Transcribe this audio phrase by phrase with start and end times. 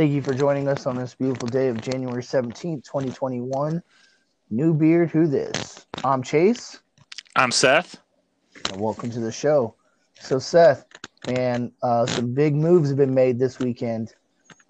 [0.00, 3.82] Thank you for joining us on this beautiful day of January 17th, 2021.
[4.48, 5.84] New Beard, who this?
[6.02, 6.80] I'm Chase,
[7.36, 7.98] I'm Seth.
[8.72, 9.74] and welcome to the show.
[10.18, 10.86] So, Seth,
[11.28, 14.14] man, uh, some big moves have been made this weekend.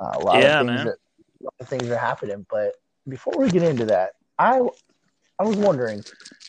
[0.01, 0.87] Uh, a lot Yeah, of things man.
[0.87, 2.45] Are, a lot of things are happening.
[2.51, 2.73] But
[3.09, 4.61] before we get into that, I
[5.39, 6.03] I was wondering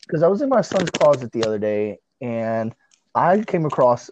[0.07, 2.73] because I was in my son's closet the other day and
[3.13, 4.09] I came across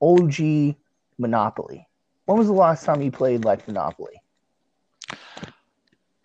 [0.00, 0.76] OG
[1.18, 1.88] Monopoly.
[2.26, 4.20] When was the last time you played like Monopoly?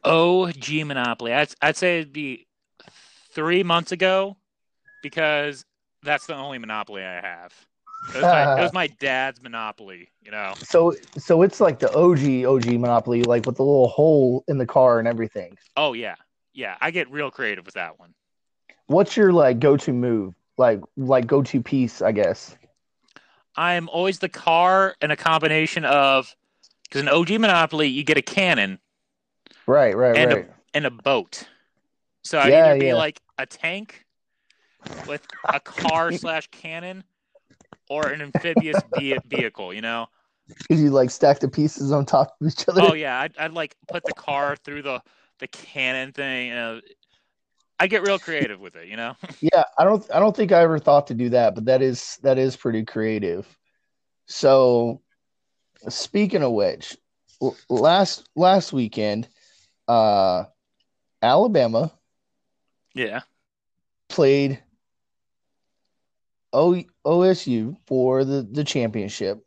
[0.03, 1.33] OG Monopoly.
[1.33, 2.47] I'd, I'd say it'd be
[3.31, 4.37] three months ago
[5.03, 5.65] because
[6.03, 7.53] that's the only Monopoly I have.
[8.15, 10.53] It was, my, it was my dad's Monopoly, you know.
[10.59, 14.65] So so it's like the OG OG Monopoly, like with the little hole in the
[14.65, 15.57] car and everything.
[15.75, 16.15] Oh, yeah.
[16.53, 18.13] Yeah, I get real creative with that one.
[18.87, 20.33] What's your like go to move?
[20.57, 22.57] Like like go to piece, I guess.
[23.59, 26.33] I'm always the car and a combination of,
[26.83, 28.79] because in OG Monopoly, you get a cannon
[29.67, 30.49] Right, right, And a- right.
[30.73, 31.43] and a boat.
[32.23, 32.95] So I'd Yeah, either be yeah.
[32.95, 34.05] like a tank
[35.07, 37.03] with a car slash cannon
[37.89, 40.07] or an amphibious ve- vehicle, you know?
[40.47, 42.81] Because you like stack the pieces on top of each other.
[42.81, 45.01] Oh yeah, I'd, I'd like put the car through the
[45.39, 46.51] the cannon thing.
[46.51, 46.79] Uh,
[47.79, 49.15] I get real creative with it, you know.
[49.41, 52.19] Yeah, I don't I don't think I ever thought to do that, but that is
[52.23, 53.47] that is pretty creative.
[54.25, 55.01] So
[55.87, 56.97] speaking of which,
[57.69, 59.29] last last weekend,
[59.87, 60.43] uh
[61.21, 61.91] Alabama
[62.93, 63.21] yeah.
[64.09, 64.61] played
[66.53, 69.41] o- OSU for the, the championship.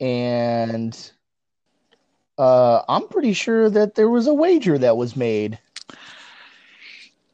[0.00, 0.96] And
[2.36, 5.58] uh, I'm pretty sure that there was a wager that was made.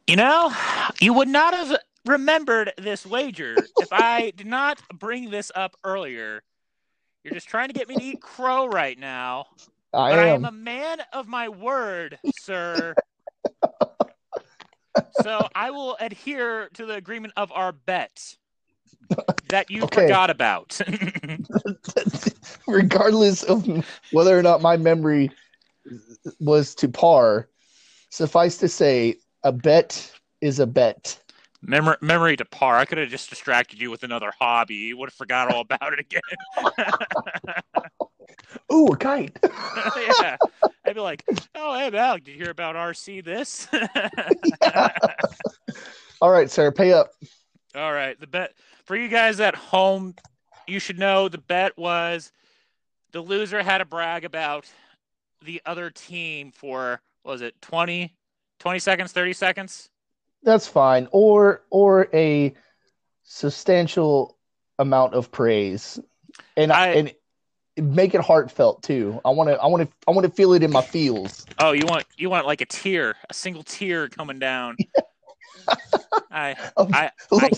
[0.07, 0.53] You know,
[1.01, 6.43] you would not have remembered this wager if I did not bring this up earlier.
[7.23, 9.47] You're just trying to get me to eat crow right now.
[9.93, 10.43] I But I am.
[10.43, 12.95] am a man of my word, sir.
[15.11, 18.35] so I will adhere to the agreement of our bet
[19.49, 20.05] that you Okay.
[20.05, 20.79] forgot about.
[22.67, 23.67] regardless of
[24.11, 25.31] whether or not my memory
[26.39, 27.49] was to par,
[28.11, 30.11] suffice to say, a bet
[30.41, 31.19] is a bet.
[31.61, 32.77] Memory, memory to par.
[32.77, 34.75] I could have just distracted you with another hobby.
[34.75, 36.21] You would have forgot all about it again.
[38.73, 39.37] Ooh, a kite.
[39.43, 40.37] yeah.
[40.85, 41.23] I'd be like,
[41.53, 43.67] oh, hey, Mal, did you hear about RC this?
[46.21, 47.11] All right, sir, pay up.
[47.75, 48.19] All right.
[48.19, 48.53] The bet
[48.85, 50.15] for you guys at home,
[50.67, 52.31] you should know the bet was
[53.11, 54.65] the loser had to brag about
[55.43, 58.15] the other team for what was it 20
[58.59, 59.89] 20 seconds 30 seconds
[60.43, 61.07] That's fine.
[61.11, 62.53] Or or a
[63.23, 64.37] substantial
[64.79, 65.99] amount of praise.
[66.57, 67.13] And I, I- and
[67.93, 69.19] make it heartfelt too.
[69.25, 71.45] I want to I want to I want to feel it in my feels.
[71.59, 74.77] oh you want you want like a tear a single tear coming down
[76.31, 77.11] I I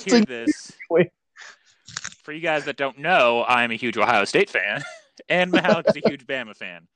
[0.05, 0.71] hear this
[2.23, 4.83] for you guys that don't know i'm a huge ohio state fan
[5.29, 6.87] and Malik is a huge bama fan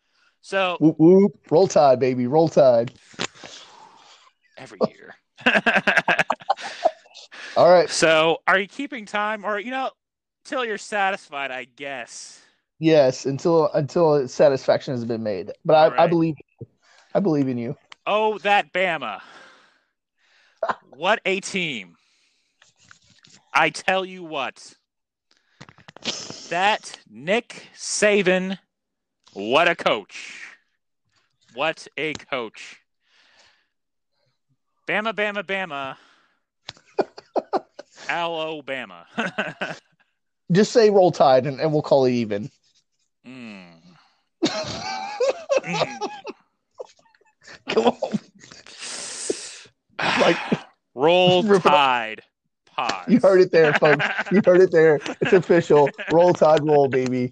[0.42, 1.32] so Whoop, whoop.
[1.50, 2.28] Roll tide, baby.
[2.28, 2.92] Roll tide.
[4.62, 5.16] Every year
[7.58, 7.90] All right.
[7.90, 9.92] So, are you keeping time, or you know,
[10.46, 11.52] till you're satisfied?
[11.52, 12.42] I guess.
[12.80, 15.52] Yes, until until satisfaction has been made.
[15.66, 16.36] But I, All I believe
[17.14, 17.76] I believe in you.
[18.08, 19.22] Oh, that Bama!
[20.90, 21.98] What a team!
[23.54, 24.74] I tell you what,
[26.50, 28.58] that Nick Saban,
[29.34, 30.48] what a coach!
[31.54, 32.81] What a coach!
[34.92, 35.96] Bama, Bama, Bama.
[38.10, 39.06] Alabama.
[40.52, 42.52] Just say roll tide and, and we'll call it even.
[43.26, 43.72] Mm.
[44.44, 46.10] Mm.
[47.70, 48.20] Come on.
[50.20, 50.38] Like-
[50.94, 51.72] roll Rip it up.
[51.72, 52.22] tide
[52.66, 53.08] pods.
[53.08, 54.06] You heard it there, folks.
[54.30, 55.00] You heard it there.
[55.22, 55.90] It's official.
[56.12, 57.32] Roll tide roll, baby.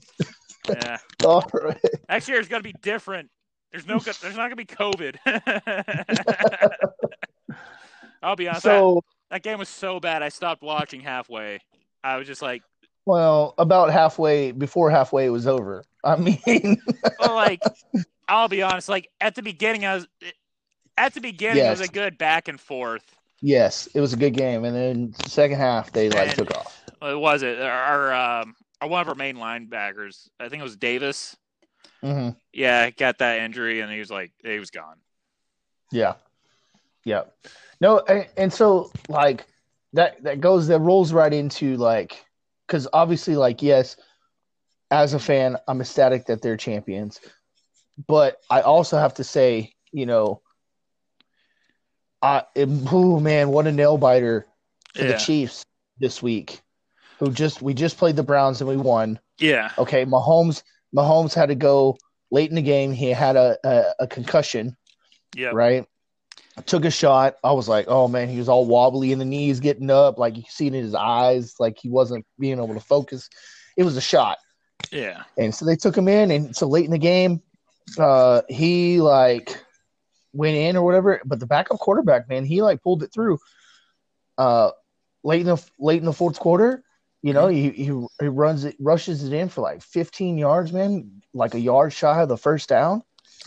[0.69, 0.97] yeah.
[1.25, 1.77] All right.
[2.07, 3.29] Next year is gonna be different.
[3.71, 4.00] There's no.
[4.00, 5.17] There's not gonna be COVID.
[8.22, 8.63] I'll be honest.
[8.63, 10.24] that, So that game was so bad.
[10.24, 11.60] I stopped watching halfway.
[12.04, 12.63] I was just like,
[13.06, 15.84] Well, about halfway before halfway it was over.
[16.04, 16.81] I mean,
[17.19, 17.62] well, like
[18.28, 20.07] I'll be honest, like at the beginning, I was
[20.98, 21.68] at the beginning yes.
[21.68, 23.04] it was a good back and forth.
[23.42, 26.84] Yes, it was a good game, and then second half they like and, took off.
[27.01, 27.60] It was it?
[27.62, 31.38] Our um, one of our main linebackers, I think it was Davis.
[32.04, 32.38] Mm-hmm.
[32.54, 34.98] Yeah, got that injury, and he was like, he was gone.
[35.92, 36.16] Yeah,
[37.09, 37.23] yeah.
[37.81, 39.45] No, and, and so like
[39.94, 42.23] that that goes that rolls right into like
[42.67, 43.97] because obviously like yes,
[44.91, 47.19] as a fan, I'm ecstatic that they're champions,
[48.07, 50.41] but I also have to say, you know,
[52.21, 54.45] I oh man, what a nail biter
[54.94, 55.13] for yeah.
[55.13, 55.63] the Chiefs
[56.00, 56.62] this week,
[57.17, 59.19] who just we just played the Browns and we won.
[59.39, 59.71] Yeah.
[59.79, 60.62] Okay, Mahomes
[60.95, 61.97] Mahomes had to go
[62.29, 62.91] late in the game.
[62.91, 64.75] He had a a, a concussion.
[65.35, 65.51] Yeah.
[65.53, 65.85] Right.
[66.65, 67.35] Took a shot.
[67.44, 70.17] I was like, oh man, he was all wobbly in the knees, getting up.
[70.17, 73.29] Like you see it in his eyes, like he wasn't being able to focus.
[73.77, 74.38] It was a shot.
[74.91, 75.23] Yeah.
[75.38, 77.41] And so they took him in, and so late in the game,
[77.97, 79.63] uh, he like
[80.33, 81.21] went in or whatever.
[81.25, 83.39] But the backup quarterback, man, he like pulled it through.
[84.38, 84.71] Uh,
[85.23, 86.83] late in the late in the fourth quarter,
[87.21, 91.21] you know, he, he he runs it, rushes it in for like 15 yards, man,
[91.33, 93.03] like a yard shy of the first down.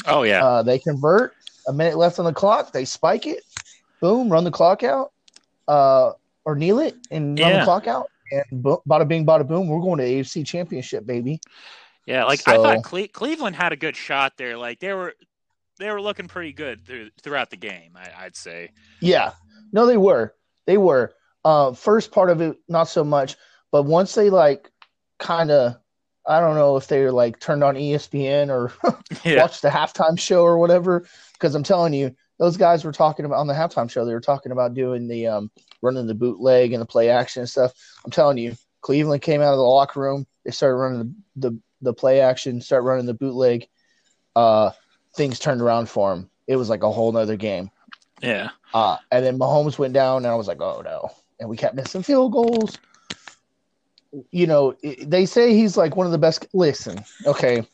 [0.07, 0.45] Oh yeah.
[0.45, 1.33] Uh, they convert.
[1.69, 2.73] A minute left on the clock.
[2.73, 3.45] They spike it.
[4.01, 5.13] Boom, run the clock out.
[5.69, 6.13] Uh,
[6.45, 7.59] or kneel it and run yeah.
[7.61, 8.09] the clock out.
[8.31, 9.69] And bo- bada bing, bada boom.
[9.69, 11.41] We're going to AFC Championship, baby.
[12.07, 14.57] Yeah, like so, I thought Cle- Cleveland had a good shot there.
[14.57, 15.15] Like they were,
[15.79, 17.97] they were looking pretty good through, throughout the game.
[17.97, 18.71] I, would say.
[19.01, 19.33] Yeah,
[19.73, 20.35] no, they were.
[20.67, 21.15] They were.
[21.45, 23.37] Uh, first part of it, not so much.
[23.71, 24.71] But once they like
[25.19, 25.77] kind of,
[26.27, 28.73] I don't know if they like turned on ESPN or
[29.25, 29.41] yeah.
[29.43, 33.39] watched the halftime show or whatever, because I'm telling you, those guys were talking about
[33.39, 34.05] on the halftime show.
[34.05, 37.49] They were talking about doing the um, running the bootleg and the play action and
[37.49, 37.73] stuff.
[38.05, 40.27] I'm telling you, Cleveland came out of the locker room.
[40.45, 40.99] They started running
[41.37, 43.67] the the, the play action, start running the bootleg.
[44.37, 44.71] Uh,
[45.15, 46.31] things turned around for them.
[46.47, 47.71] It was like a whole nother game.
[48.21, 48.51] Yeah.
[48.73, 51.11] Uh, and then Mahomes went down, and I was like, oh no.
[51.41, 52.79] And we kept missing field goals
[54.31, 56.47] you know, they say he's like one of the best.
[56.53, 57.67] Listen, okay,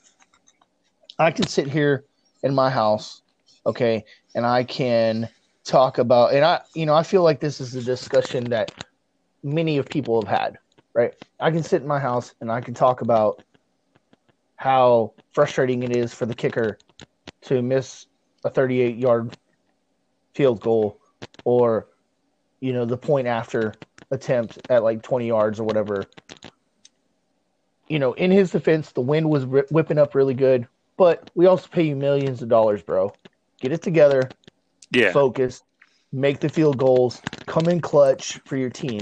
[1.18, 2.04] I can sit here
[2.42, 3.22] in my house,
[3.66, 4.04] okay,
[4.34, 5.28] and I can
[5.64, 8.72] talk about, and I, you know, I feel like this is a discussion that
[9.42, 10.58] many of people have had,
[10.94, 11.12] right?
[11.40, 13.42] I can sit in my house and I can talk about
[14.56, 16.78] how frustrating it is for the kicker
[17.42, 18.06] to miss
[18.44, 19.36] a 38 yard
[20.34, 21.00] field goal
[21.44, 21.88] or,
[22.60, 23.74] you know, the point after
[24.10, 26.06] attempt at like 20 yards or whatever.
[27.88, 30.66] You know, in his defense, the wind was whipping up really good,
[30.96, 33.12] but we also pay you millions of dollars, bro.
[33.60, 34.30] Get it together.
[34.90, 35.12] Yeah.
[35.12, 35.62] Focus.
[36.12, 37.20] Make the field goals.
[37.46, 39.00] Come in clutch for your team.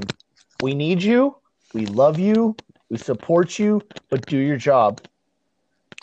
[0.60, 1.36] We need you.
[1.74, 2.56] We love you.
[2.88, 5.00] We support you, but do your job.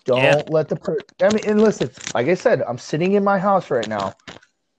[0.06, 0.42] Don't yeah.
[0.50, 3.72] let the per- I mean, and listen, like I said, I'm sitting in my house
[3.72, 4.14] right now,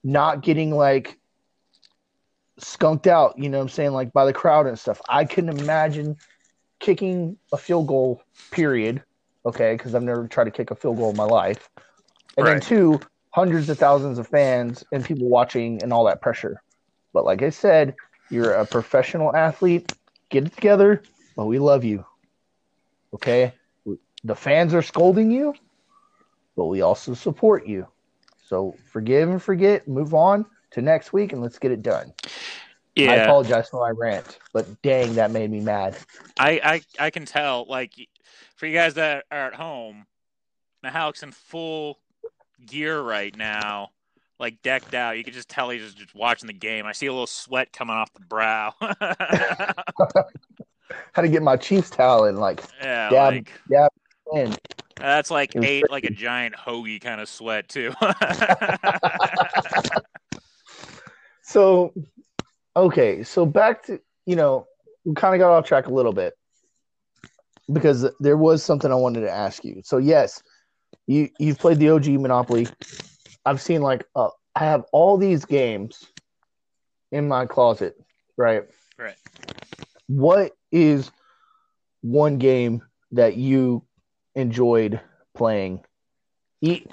[0.03, 1.19] not getting like
[2.59, 5.01] skunked out, you know what I'm saying, like by the crowd and stuff.
[5.09, 6.17] I couldn't imagine
[6.79, 9.03] kicking a field goal, period.
[9.47, 11.69] Okay, because I've never tried to kick a field goal in my life.
[12.37, 12.53] And right.
[12.55, 16.63] then two, hundreds of thousands of fans and people watching and all that pressure.
[17.13, 17.95] But like I said,
[18.31, 19.93] you're a professional athlete.
[20.31, 21.03] Get it together,
[21.37, 22.05] but we love you.
[23.13, 23.53] Okay?
[24.25, 25.55] The fans are scolding you,
[26.57, 27.87] but we also support you.
[28.47, 32.13] So forgive and forget, move on to next week and let's get it done.
[32.95, 33.13] Yeah.
[33.13, 35.97] I apologize for my rant, but dang, that made me mad.
[36.39, 37.93] I, I, I can tell, like,
[38.57, 40.07] for you guys that are at home,
[40.85, 41.99] Mahalik's in full
[42.67, 43.91] gear right now,
[44.39, 45.17] like decked out.
[45.17, 46.87] You can just tell he's just watching the game.
[46.87, 48.75] I see a little sweat coming off the brow.
[51.13, 53.91] How to get my Chiefs towel and like, yeah, dab, like, dab
[54.35, 54.55] in.
[54.97, 57.93] That's like eight, like a giant hoagie kind of sweat too.
[61.45, 61.93] So,
[62.75, 64.67] okay, so back to you know,
[65.05, 66.33] we kind of got off track a little bit
[67.73, 69.83] because there was something I wanted to ask you.
[69.85, 70.43] So yes,
[71.07, 72.67] you you've played the OG Monopoly.
[73.45, 76.07] I've seen like uh, I have all these games
[77.13, 77.95] in my closet,
[78.39, 78.63] right?
[78.99, 79.17] Right.
[80.07, 81.11] What is
[82.01, 82.83] one game
[83.13, 83.85] that you
[84.35, 85.01] enjoyed
[85.35, 85.81] playing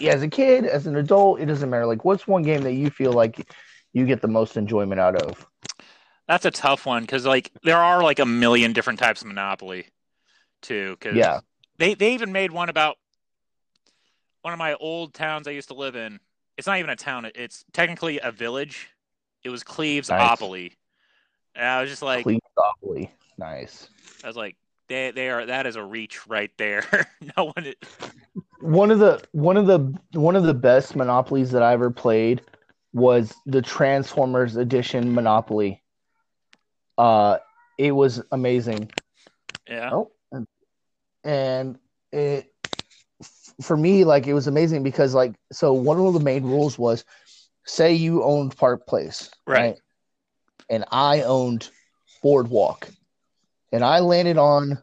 [0.05, 1.39] as a kid, as an adult?
[1.39, 1.85] It doesn't matter.
[1.85, 3.49] Like, what's one game that you feel like
[3.93, 5.47] you get the most enjoyment out of?
[6.27, 9.87] That's a tough one because like there are like a million different types of Monopoly,
[10.61, 10.97] too.
[11.01, 11.39] Cause yeah,
[11.77, 12.97] they they even made one about
[14.41, 16.19] one of my old towns I used to live in.
[16.57, 18.89] It's not even a town; it's technically a village.
[19.43, 20.39] It was Cleves nice.
[21.55, 23.09] And I was just like Cleves Opoly.
[23.37, 23.89] Nice.
[24.23, 24.55] I was like,
[24.87, 27.07] they they are that is a reach right there.
[27.37, 27.73] no one.
[28.59, 32.41] One of the one of the one of the best monopolies that I ever played
[32.93, 35.81] was the Transformers Edition Monopoly.
[36.97, 37.37] Uh,
[37.77, 38.91] it was amazing.
[39.67, 39.89] Yeah.
[39.91, 40.47] Oh, and,
[41.23, 41.79] and
[42.11, 42.51] it
[43.61, 47.05] for me like it was amazing because like so one of the main rules was
[47.65, 49.77] say you owned Park Place, Right.
[50.69, 51.69] And I owned
[52.21, 52.89] Boardwalk,
[53.71, 54.81] and I landed on,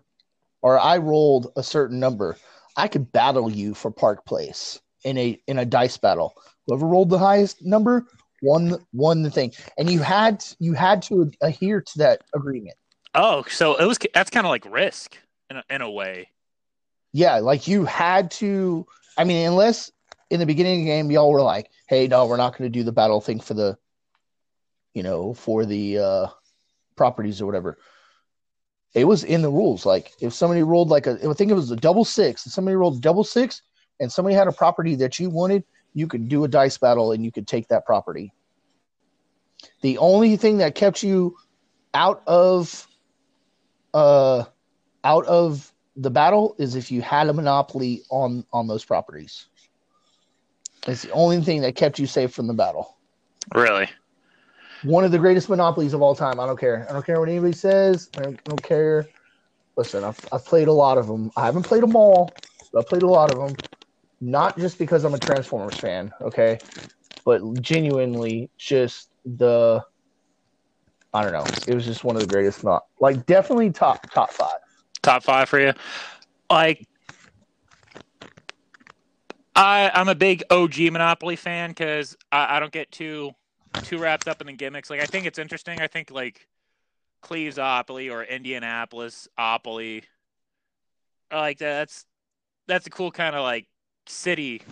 [0.61, 2.37] or I rolled a certain number.
[2.77, 6.35] I could battle you for Park Place in a in a dice battle.
[6.69, 8.07] Whoever rolled the highest number
[8.43, 12.77] won won the thing, and you had you had to adhere to that agreement.
[13.15, 15.17] Oh, so it was that's kind of like risk
[15.49, 16.29] in a, in a way.
[17.13, 18.87] Yeah, like you had to.
[19.17, 19.91] I mean, unless
[20.29, 22.79] in the beginning of the game y'all were like, "Hey, no, we're not going to
[22.79, 23.79] do the battle thing for the,
[24.93, 26.27] you know, for the uh
[26.97, 27.79] properties or whatever."
[28.93, 29.87] It was in the rules.
[29.87, 32.77] Like if somebody rolled like a, I think it was a double six, and somebody
[32.77, 33.63] rolled double six,
[34.01, 35.65] and somebody had a property that you wanted,
[35.99, 38.33] you could do a dice battle and you could take that property.
[39.81, 41.37] The only thing that kept you
[41.93, 42.87] out of,
[43.93, 44.45] uh,
[45.03, 49.47] out of the battle is if you had a monopoly on on those properties.
[50.87, 52.97] It's the only thing that kept you safe from the battle.
[53.55, 53.89] Really?
[54.85, 56.39] One of the greatest monopolies of all time.
[56.39, 56.87] I don't care.
[56.89, 58.09] I don't care what anybody says.
[58.17, 59.09] I don't, I don't care.
[59.77, 61.33] Listen, I've, I've played a lot of them.
[61.37, 62.31] I haven't played them all,
[62.73, 63.57] but I've played a lot of them.
[64.21, 66.59] Not just because I'm a Transformers fan, okay,
[67.25, 69.85] but genuinely just the.
[71.15, 71.47] I don't know.
[71.67, 72.65] It was just one of the greatest.
[72.65, 74.59] Not like definitely top top five.
[75.03, 75.73] Top five for you?
[76.51, 76.87] Like,
[79.55, 83.33] I I'm a big OG Monopoly fan because I, I don't get too
[83.85, 84.91] too wrapped up in the gimmicks.
[84.91, 85.81] Like, I think it's interesting.
[85.81, 86.49] I think like
[87.23, 90.05] Clevesopoly or Indianapolis Opoly,
[91.33, 92.05] like that's
[92.67, 93.67] that's a cool kind of like
[94.09, 94.63] city,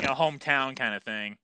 [0.00, 1.36] you know, hometown kind of thing.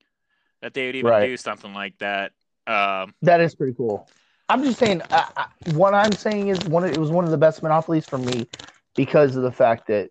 [0.61, 1.29] That they would even Right.
[1.29, 2.33] do something like that.
[2.67, 4.09] Um, That is pretty cool.
[4.49, 5.03] I'm just saying.
[5.13, 6.85] I, I, what I'm saying is one.
[6.85, 8.49] Of, it was one of the best monopolies for me
[8.97, 10.11] because of the fact that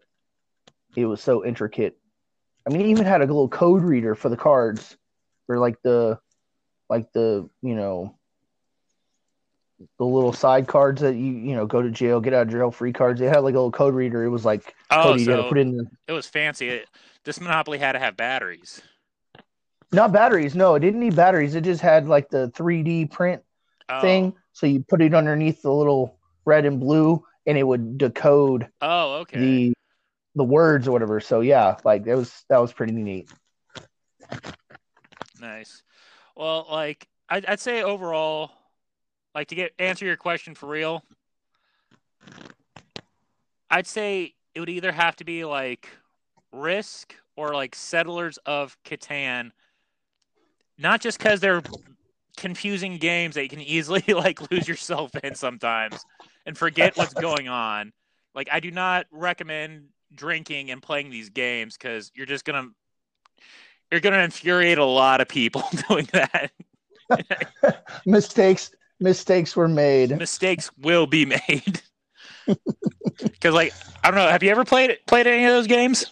[0.95, 1.97] it was so intricate.
[2.65, 4.97] I mean, it even had a little code reader for the cards,
[5.47, 6.19] or like the,
[6.89, 8.16] like the you know,
[9.99, 12.71] the little side cards that you you know go to jail, get out of jail
[12.71, 13.19] free cards.
[13.19, 14.23] They had like a little code reader.
[14.23, 15.77] It was like oh, code you had to so put in.
[15.77, 16.69] The, it was fancy.
[16.69, 16.87] It,
[17.23, 18.81] this Monopoly had to have batteries.
[19.91, 20.55] not batteries.
[20.55, 21.55] No, it didn't need batteries.
[21.55, 23.41] It just had like the 3D print
[23.89, 24.01] Oh.
[24.01, 24.33] thing.
[24.51, 29.13] So you put it underneath the little red and blue, and it would decode Oh,
[29.19, 29.39] okay.
[29.39, 29.73] the
[30.35, 31.19] the words or whatever.
[31.19, 33.29] So yeah, like that was that was pretty neat.
[35.39, 35.83] Nice.
[36.35, 38.51] Well, like I'd, I'd say overall,
[39.37, 41.03] like to get answer your question for real,
[43.69, 45.87] I'd say it would either have to be like
[46.51, 49.51] Risk or like Settlers of Catan.
[50.79, 51.61] Not just because they're
[52.35, 56.03] confusing games that you can easily like lose yourself in sometimes
[56.47, 57.93] and forget what's going on.
[58.33, 62.69] Like I do not recommend drinking and playing these games because you're just gonna
[63.91, 66.51] you're gonna infuriate a lot of people doing that.
[68.07, 70.17] mistakes mistakes were made.
[70.17, 71.81] Mistakes will be made.
[73.19, 73.73] Because like
[74.03, 76.05] I don't know, have you ever played played any of those games?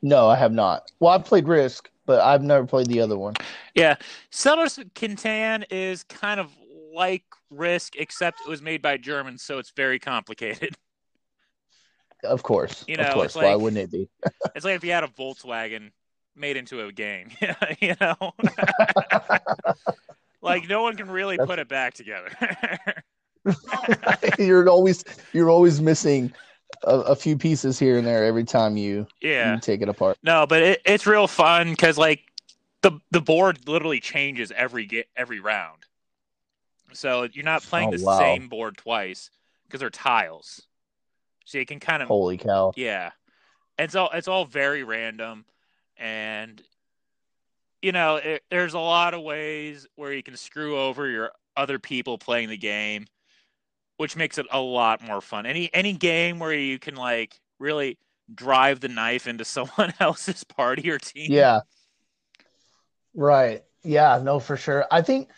[0.00, 0.90] No, I have not.
[1.00, 3.34] Well, I've played Risk, but I've never played the other one.
[3.74, 3.96] Yeah,
[4.30, 6.50] Settlers of Catan is kind of
[6.94, 10.76] like Risk, except it was made by Germans, so it's very complicated.
[12.22, 13.26] Of course, You know, of course.
[13.26, 14.08] it's Why wouldn't it be?
[14.54, 15.90] It's like if you had a Volkswagen
[16.36, 17.30] made into a game,
[17.80, 18.32] you know.
[20.44, 22.30] Like no one can really put it back together.
[24.38, 26.32] you're always you're always missing
[26.84, 29.54] a, a few pieces here and there every time you, yeah.
[29.54, 30.18] you take it apart.
[30.22, 32.20] No, but it, it's real fun because like
[32.82, 35.84] the the board literally changes every get every round,
[36.92, 38.18] so you're not playing Oh, the wow.
[38.18, 39.30] same board twice
[39.66, 40.62] because they're tiles,
[41.44, 42.72] so you can kind of Holy cow!
[42.76, 43.10] yeah,
[43.78, 45.44] it's all it's all very random,
[45.96, 46.62] and
[47.84, 51.78] you know it, there's a lot of ways where you can screw over your other
[51.78, 53.04] people playing the game,
[53.98, 55.44] which makes it a lot more fun.
[55.44, 57.98] Any any game where you can like really
[58.34, 61.30] drive the knife into someone else's party or team.
[61.30, 61.60] Yeah.
[63.14, 63.62] Right.
[63.82, 64.86] Yeah, no, for sure.
[64.90, 65.28] I think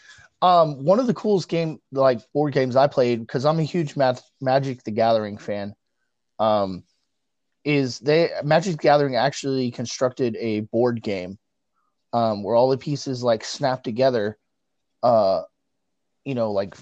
[0.40, 3.96] um one of the coolest game like board games I played because I'm a huge
[4.40, 5.74] Magic the Gathering fan.
[6.38, 6.84] Um
[7.64, 11.40] is they Magic the Gathering actually constructed a board game
[12.12, 14.38] um where all the pieces like snap together
[15.02, 15.42] uh
[16.24, 16.74] you know like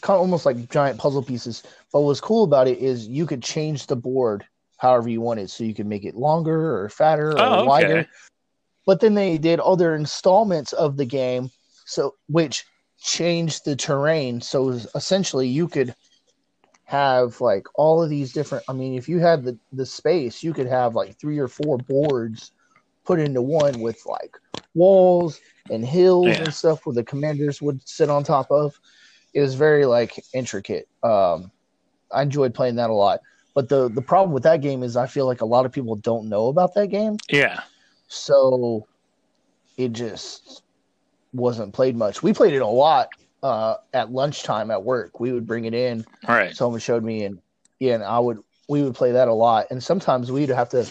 [0.00, 1.62] kind of almost like giant puzzle pieces.
[1.92, 4.44] But what's cool about it is you could change the board
[4.78, 7.66] however you wanted, so you could make it longer or fatter or Oh, okay.
[7.66, 8.08] wider.
[8.86, 11.50] But then they did other installments of the game,
[11.84, 12.64] so which
[13.00, 14.40] changed the terrain.
[14.40, 15.94] So essentially, you could
[16.84, 18.64] have like all of these different.
[18.68, 21.78] I mean, if you had the the space, you could have like three or four
[21.78, 22.52] boards
[23.04, 24.36] put into one with like
[24.74, 25.40] walls
[25.70, 26.42] and hills Yeah.
[26.44, 28.78] and stuff where the commanders would sit on top of.
[29.34, 30.88] It was very like intricate.
[31.02, 31.50] Um,
[32.12, 33.20] I enjoyed playing that a lot.
[33.54, 35.96] But the the problem with that game is I feel like a lot of people
[35.96, 37.60] don't know about that game, Yeah.
[38.06, 38.86] so
[39.76, 40.62] it just
[41.32, 42.22] wasn't played much.
[42.22, 43.08] We played it a lot
[43.42, 45.18] uh, at lunchtime at work.
[45.20, 46.04] We would bring it in.
[46.28, 46.54] All right.
[46.54, 47.38] Someone showed me, and
[47.78, 48.38] yeah, and I would
[48.68, 49.66] we would play that a lot.
[49.70, 50.86] And sometimes we'd have to.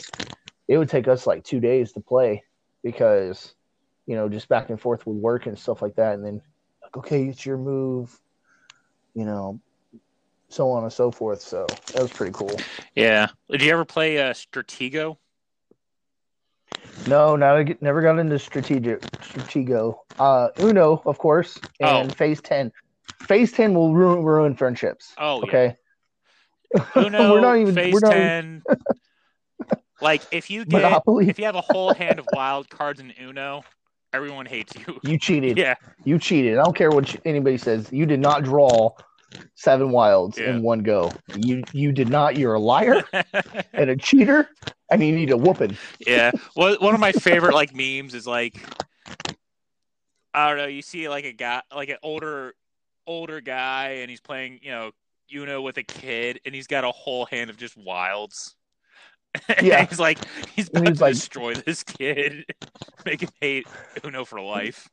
[0.70, 2.44] It would take us like two days to play
[2.84, 3.56] because,
[4.06, 6.14] you know, just back and forth with work and stuff like that.
[6.14, 6.42] And then,
[6.82, 8.18] like, okay, it's your move,
[9.16, 9.60] you know,
[10.48, 11.42] so on and so forth.
[11.42, 12.56] So that was pretty cool.
[12.96, 13.28] Yeah.
[13.50, 15.18] Did you ever play uh, Stratego?
[17.08, 20.00] No, never get- never got into strategic Stratego.
[20.20, 22.14] Uh, Uno, of course, and Oh.
[22.14, 22.72] Phase Ten.
[23.24, 25.14] Phase Ten will ruin ruin friendships.
[25.18, 25.76] Oh, Okay,
[26.76, 26.86] yeah.
[26.96, 28.78] Uno, We're not even- Phase we're not even- 10.
[30.02, 31.30] like, if you get, Monopoly.
[31.30, 33.64] if you have a whole hand of wild cards in Uno,
[34.14, 35.00] everyone hates you.
[35.04, 35.58] You cheated.
[35.58, 35.76] Yeah.
[36.04, 36.58] You cheated.
[36.58, 37.90] I don't care what anybody says.
[37.92, 38.92] You did not draw
[39.56, 40.50] seven wilds Yeah.
[40.52, 41.12] in one go.
[41.36, 42.38] You you did not.
[42.38, 43.04] You're a liar
[43.74, 44.50] and a cheater,
[44.90, 45.78] and you need a whooping.
[46.06, 46.32] yeah.
[46.56, 48.56] Well, one of my favorite like memes is like
[50.34, 52.54] I don't know, you see like a guy like an older
[53.08, 54.92] older guy and he's playing, you know,
[55.34, 58.56] Uno with a kid and he's got a whole hand of just wilds.
[59.62, 59.86] Yeah.
[59.86, 60.18] he's like
[60.56, 62.46] he's about he's to like- destroy this kid,
[63.06, 63.68] make him hate
[64.04, 64.90] Uno for life.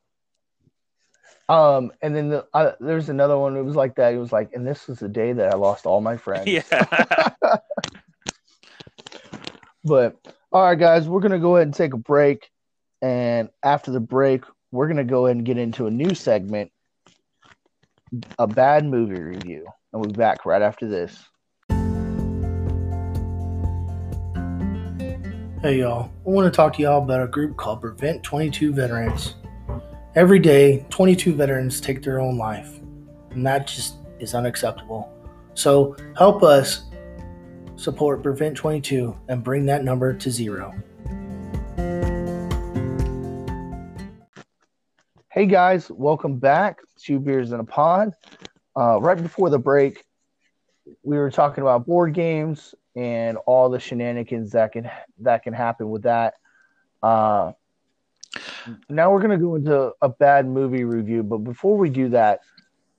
[1.48, 3.56] Um, and then the, uh, there's another one.
[3.56, 4.12] It was like that.
[4.12, 6.48] It was like, and this was the day that I lost all my friends.
[6.48, 6.62] Yeah.
[9.84, 10.16] But
[10.50, 12.50] all right, guys, we're gonna go ahead and take a break,
[13.00, 16.72] and after the break, we're gonna go ahead and get into a new segment,
[18.38, 21.16] a bad movie review, and we'll be back right after this.
[25.62, 29.36] Hey y'all, I want to talk to y'all about a group called Prevent 22 Veterans.
[30.14, 32.78] Every day, 22 veterans take their own life,
[33.30, 35.10] and that just is unacceptable.
[35.54, 36.84] So help us
[37.76, 40.74] support Prevent 22 and bring that number to zero.
[45.32, 46.80] Hey guys, welcome back.
[47.02, 48.12] Two beers in a pod.
[48.76, 50.04] Uh, right before the break,
[51.02, 55.90] we were talking about board games and all the shenanigans that can that can happen
[55.90, 56.34] with that.
[57.02, 57.52] Uh,
[58.88, 62.40] now we're gonna go into a bad movie review, but before we do that,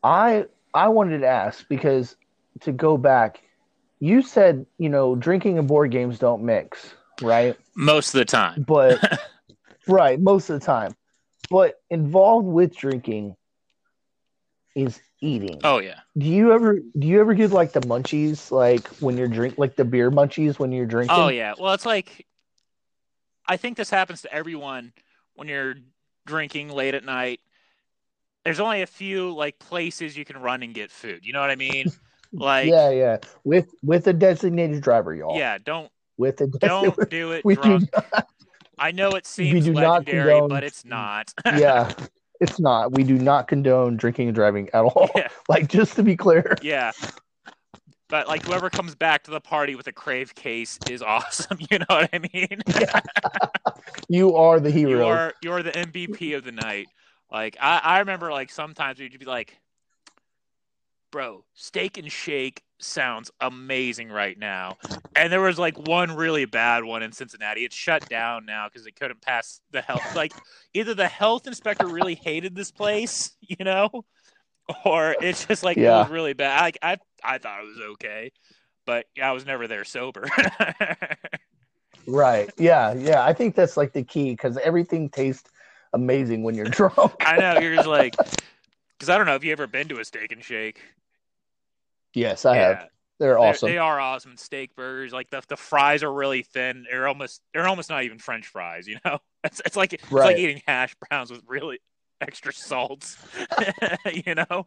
[0.04, 2.16] I I wanted to ask because
[2.62, 3.42] to go back,
[4.00, 7.58] you said you know drinking and board games don't mix, right?
[7.76, 8.64] Most of the time.
[8.68, 9.20] But
[9.88, 10.96] right, most of the time.
[11.50, 13.37] But involved with drinking
[14.78, 15.60] is eating.
[15.64, 16.00] Oh yeah.
[16.18, 19.76] Do you ever do you ever get like the munchies like when you're drink like
[19.76, 21.18] the beer munchies when you're drinking?
[21.18, 21.56] Oh yeah.
[21.60, 22.28] Well, it's like
[23.48, 24.94] I think this happens to everyone
[25.34, 25.76] when you're
[26.26, 27.40] drinking late at night.
[28.46, 31.26] There's only a few like places you can run and get food.
[31.26, 31.88] You know what I mean?
[32.34, 33.18] Like yeah, yeah.
[33.46, 35.38] With with a designated driver, y'all.
[35.38, 37.90] yeah, don't With a don't do it we do drunk.
[38.78, 41.34] I know it seems legendary, but it's not.
[41.46, 41.94] yeah.
[42.40, 42.92] It's not.
[42.94, 45.10] We do not condone drinking and driving at all.
[45.16, 46.56] yeah, Like just to be clear.
[46.62, 46.92] yeah.
[48.10, 51.58] But like whoever comes back to the party with a crave case is awesome.
[51.70, 52.62] You know what I mean?
[54.10, 54.92] You are the hero.
[55.00, 56.88] you are you're the MVP of the night.
[57.30, 59.60] Like I, I remember like sometimes you'd be like,
[61.12, 64.78] Bro, steak and shake sounds amazing right now.
[65.16, 67.66] And there was like one really bad one in Cincinnati.
[67.66, 70.34] It's shut down now because it couldn't pass the health like
[70.74, 74.06] either the health inspector really hated this place, you know,
[74.86, 76.62] or it's just like it was really bad.
[76.62, 78.32] Like I I thought it was okay.
[78.86, 80.28] But I was never there sober.
[82.08, 82.50] Right.
[82.58, 83.24] Yeah, yeah.
[83.24, 85.50] I think that's like the key because everything tastes
[85.94, 87.14] amazing when you're drunk.
[87.20, 88.16] I know you're just like,
[88.98, 90.82] because I don't know if you ever been to a Steak and Shake.
[92.14, 92.78] Yes, I yeah, have.
[93.20, 93.70] They're They're- awesome.
[93.70, 94.38] They are awesome.
[94.38, 96.86] Steak burgers, like the the fries are really thin.
[96.90, 98.88] They're almost they're almost not even French fries.
[98.88, 100.26] You know, it's it's like it's Right.
[100.26, 101.80] like eating hash browns with really
[102.22, 103.18] extra salts.
[104.14, 104.66] you know,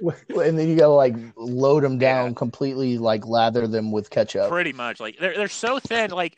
[0.00, 2.34] and then you gotta like load them down Yeah.
[2.34, 4.48] completely, like lather them with ketchup.
[4.48, 6.10] pretty much like they're they're so thin.
[6.10, 6.36] Like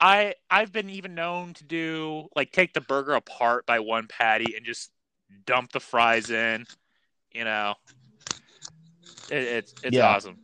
[0.00, 4.54] I I've been even known to do like take the burger apart by one patty
[4.56, 4.90] and just
[5.46, 6.66] dump the fries in.
[7.32, 7.74] You know,
[9.34, 10.08] it, it's it's Yeah.
[10.08, 10.38] awesome.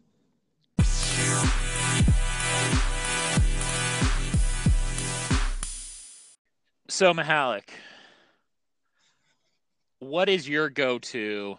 [6.88, 7.68] So Mahalik,
[10.00, 11.57] what is your go-to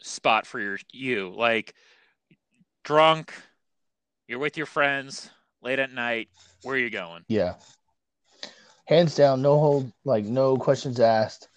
[0.00, 1.32] spot for your you?
[1.36, 1.74] Like
[2.82, 3.32] drunk,
[4.26, 5.30] you're with your friends
[5.62, 6.28] late at night.
[6.62, 7.24] Where are you going?
[7.28, 7.54] Yeah.
[8.86, 11.48] Hands down, no hold, like no questions asked.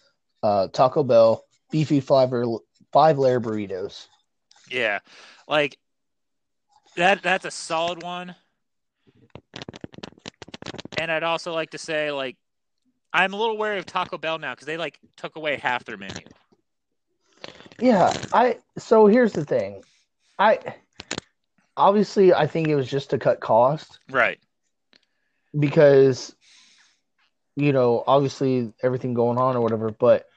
[0.44, 2.32] Uh, Taco Bell beefy five
[2.92, 4.08] five layer burritos.
[4.74, 5.00] Yeah,
[5.48, 5.78] like
[6.96, 7.22] that.
[7.22, 8.36] That's a solid one.
[10.98, 12.38] And I'd also like to say, like,
[13.14, 15.98] I'm a little wary of Taco Bell now because they like took away half their
[15.98, 16.26] menu.
[17.80, 18.58] Yeah, I.
[18.80, 19.84] So here's the thing,
[20.40, 20.60] I
[21.78, 24.40] obviously I think it was just to cut cost Right.
[25.60, 26.36] because
[27.56, 30.28] you know obviously everything going on or whatever, but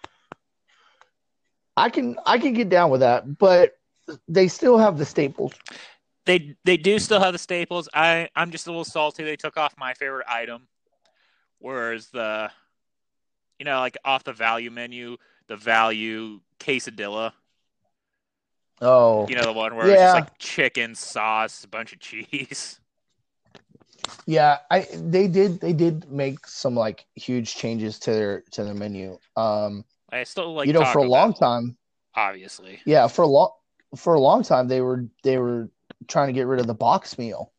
[1.77, 3.77] I can I can get down with that, but
[4.29, 5.53] they still have the staples.
[6.25, 7.88] They they do still have the staples.
[7.95, 9.23] I I'm just a little salty.
[9.25, 10.69] They took off my favorite item,
[11.59, 12.51] whereas the,
[13.59, 15.16] you know, like off the value menu,
[15.47, 17.33] the value quesadilla.
[18.81, 20.05] Oh, You know, the one where it's Yeah.
[20.05, 22.81] just like chicken sauce, a bunch of cheese.
[24.27, 28.75] Yeah, I they did they did make some like huge changes to their to their
[28.75, 29.19] menu.
[29.37, 31.77] Um, I still like you know, for a long time,
[32.14, 32.81] obviously.
[32.87, 33.51] yeah, for a long
[33.94, 35.70] for a long time they were they were
[36.09, 37.53] trying to get rid of the box meal,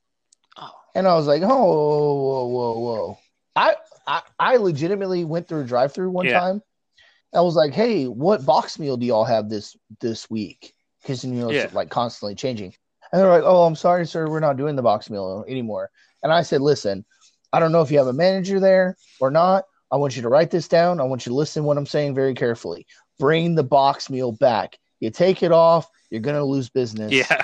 [0.58, 3.18] Oh, and I was like, oh, whoa, whoa, whoa.
[3.56, 6.40] I I, I legitimately went through a drive through one Yeah.
[6.40, 6.62] time.
[7.34, 10.74] I was like, hey, what box meal do y'all have this this week?
[11.02, 11.70] Because you know it's Yeah.
[11.74, 12.74] like constantly changing.
[13.12, 15.90] And they're like, oh, I'm sorry, sir, we're not doing the box meal anymore.
[16.24, 17.06] And I said, listen,
[17.54, 19.66] I don't know if you have a manager there or not.
[19.92, 21.00] I want you to write this down.
[21.00, 22.86] I want you to listen to what I'm saying very carefully.
[23.20, 24.78] Bring the box meal back.
[25.00, 27.12] You take it off, you're gonna lose business.
[27.12, 27.44] yeah.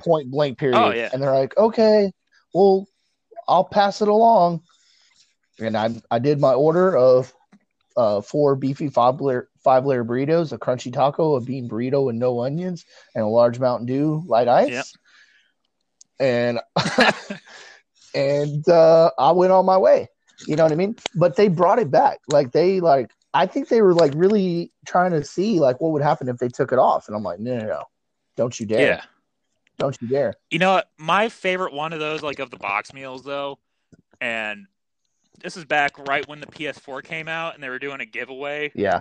[0.00, 0.78] Point blank period.
[0.78, 1.10] Oh, yeah.
[1.12, 2.12] And they're like, okay,
[2.54, 2.86] well,
[3.48, 4.62] I'll pass it along.
[5.58, 7.32] And I I did my order of
[7.96, 12.18] uh four beefy five layer five layer burritos, a crunchy taco, a bean burrito and
[12.18, 14.70] no onions, and a large Mountain Dew light ice.
[14.70, 14.84] Yep.
[16.20, 16.60] And
[18.14, 20.08] and uh, I went on my way.
[20.46, 20.96] You know what I mean?
[21.14, 22.20] But they brought it back.
[22.28, 26.02] Like they like I think they were like really trying to see like what would
[26.02, 27.08] happen if they took it off.
[27.08, 27.82] And I'm like, no, no, no.
[28.36, 28.80] Don't you dare.
[28.86, 29.02] Yeah.
[29.78, 30.34] Don't you dare.
[30.50, 30.90] You know what?
[30.98, 33.58] My favorite one of those, like of the box meals, though,
[34.20, 34.66] and
[35.42, 38.72] this is back right when the PS4 came out, and they were doing a giveaway
[38.74, 39.00] Yeah.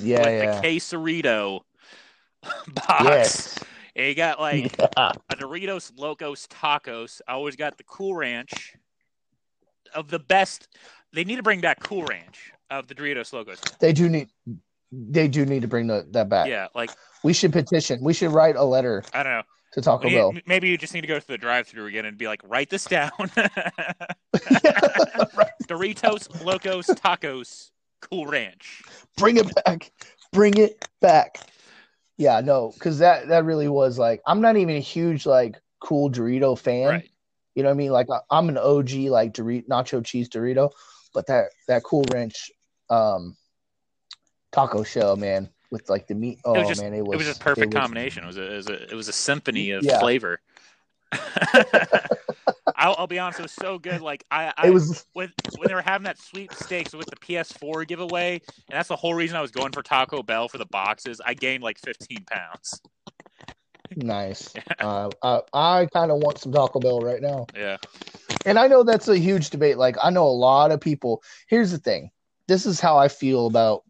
[0.00, 0.60] Yeah, with yeah.
[0.60, 1.60] the Quesarito
[2.74, 3.04] box.
[3.04, 3.58] Yes.
[3.96, 5.12] And you got like Yeah.
[5.30, 7.20] a Doritos Locos Tacos.
[7.28, 8.74] I always got the Cool Ranch
[9.94, 10.68] of the best.
[11.12, 13.60] They need to bring back Cool Ranch of the Doritos Locos.
[13.80, 14.28] They do need
[14.92, 16.48] they do need to bring the, that back.
[16.48, 16.90] Yeah, like
[17.22, 18.02] We should petition.
[18.02, 19.42] We should write a letter I don't know.
[19.72, 20.32] to Taco Bell.
[20.46, 22.84] maybe you just need to go to the drive-through again and be like, write this
[22.84, 23.10] down.
[25.66, 28.82] Doritos Locos Tacos Cool Ranch.
[29.16, 29.90] Bring it back.
[30.32, 31.38] Bring it back.
[32.16, 36.10] Yeah, no, because that that really was like I'm not even a huge like cool
[36.10, 36.88] Dorito fan.
[36.88, 37.10] Right.
[37.54, 37.92] You know what I mean?
[37.92, 40.70] Like I- I'm an OG like Dorito nacho cheese Dorito,
[41.14, 42.50] but that that Cool Ranch
[42.90, 43.36] um
[44.52, 46.38] taco shell, man, with like the meat.
[46.44, 48.24] Oh was just- man, it was it was just perfect was- combination.
[48.24, 50.00] It was a, it was a it was a symphony of Yeah.
[50.00, 50.40] flavor.
[52.76, 54.00] I'll, I'll be honest, it was so good.
[54.00, 57.86] Like I, I It was when when they were having that sweepstakes with the PS4
[57.86, 58.32] giveaway,
[58.68, 61.20] and that's the whole reason I was going for Taco Bell for the boxes.
[61.24, 62.80] I gained like 15 pounds.
[63.96, 64.52] nice.
[64.80, 67.46] Uh, I I kind of want some Taco Bell right now.
[67.56, 67.76] Yeah,
[68.44, 69.78] And I know that's a huge debate.
[69.78, 71.22] Like I know a lot of people.
[71.46, 72.10] Here's the thing.
[72.46, 73.84] This is how I feel about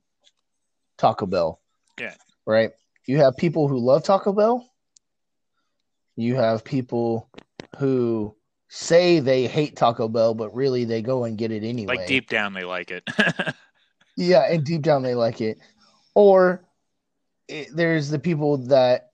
[0.99, 1.61] Taco Bell.
[1.99, 2.15] Yeah.
[2.47, 2.71] Right?
[3.07, 4.69] You have people who love Taco Bell.
[6.17, 7.29] You have people
[7.79, 8.37] who
[8.69, 11.97] say they hate Taco Bell, but really they go and get it anyway.
[11.97, 13.09] like deep down they like it.
[14.17, 15.59] Yeah, and deep down they like it.
[16.15, 16.65] Or
[17.49, 19.11] it, there's the people that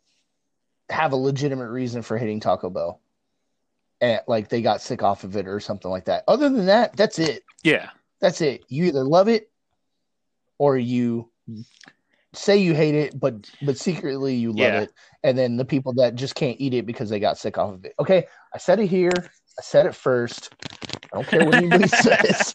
[0.91, 3.01] have a legitimate reason for hating Taco Bell.
[4.01, 6.25] And like they got sick off of it or something like that.
[6.27, 7.43] Other than that, that's it.
[7.63, 8.65] yeah, That's it.
[8.69, 9.51] You either love it
[10.59, 11.31] or you
[12.33, 14.81] say you hate it, but but secretly you love Yeah.
[14.83, 14.93] it.
[15.23, 17.85] And then the people that just can't eat it because they got sick off of
[17.85, 17.95] it.
[17.99, 19.13] Okay, I said it here.
[19.17, 20.55] I said it first.
[21.13, 22.55] I don't care what anybody says.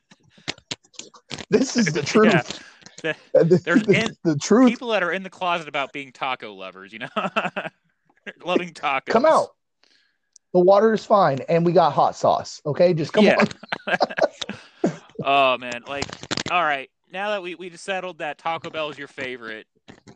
[1.49, 2.59] This is the truth.
[3.03, 3.13] Yeah.
[3.33, 4.69] The- There's in- the truth.
[4.69, 7.09] people that are in the closet about being taco lovers, you know,
[8.43, 9.05] loving tacos.
[9.07, 9.54] Come out.
[10.55, 12.61] The water is fine, and we got hot sauce.
[12.65, 13.35] Okay, just come Yeah.
[13.37, 13.49] on.
[15.25, 16.07] oh man, like,
[16.49, 16.89] all right.
[17.11, 19.67] Now that we we just settled that Taco Bell is your favorite,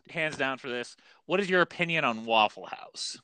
[0.08, 0.96] hands down for this.
[1.26, 3.20] What is your opinion on Waffle House?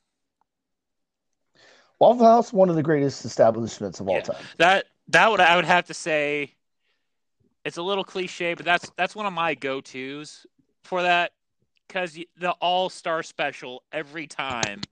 [1.98, 4.20] Waffle House, one of the greatest establishments of all Yeah.
[4.20, 4.44] time.
[4.58, 6.52] That that would I would have to say
[7.64, 10.44] it's a little cliche, but that's that's one of my go-tos
[10.84, 11.32] for that
[11.88, 14.82] cuz the All-Star special every time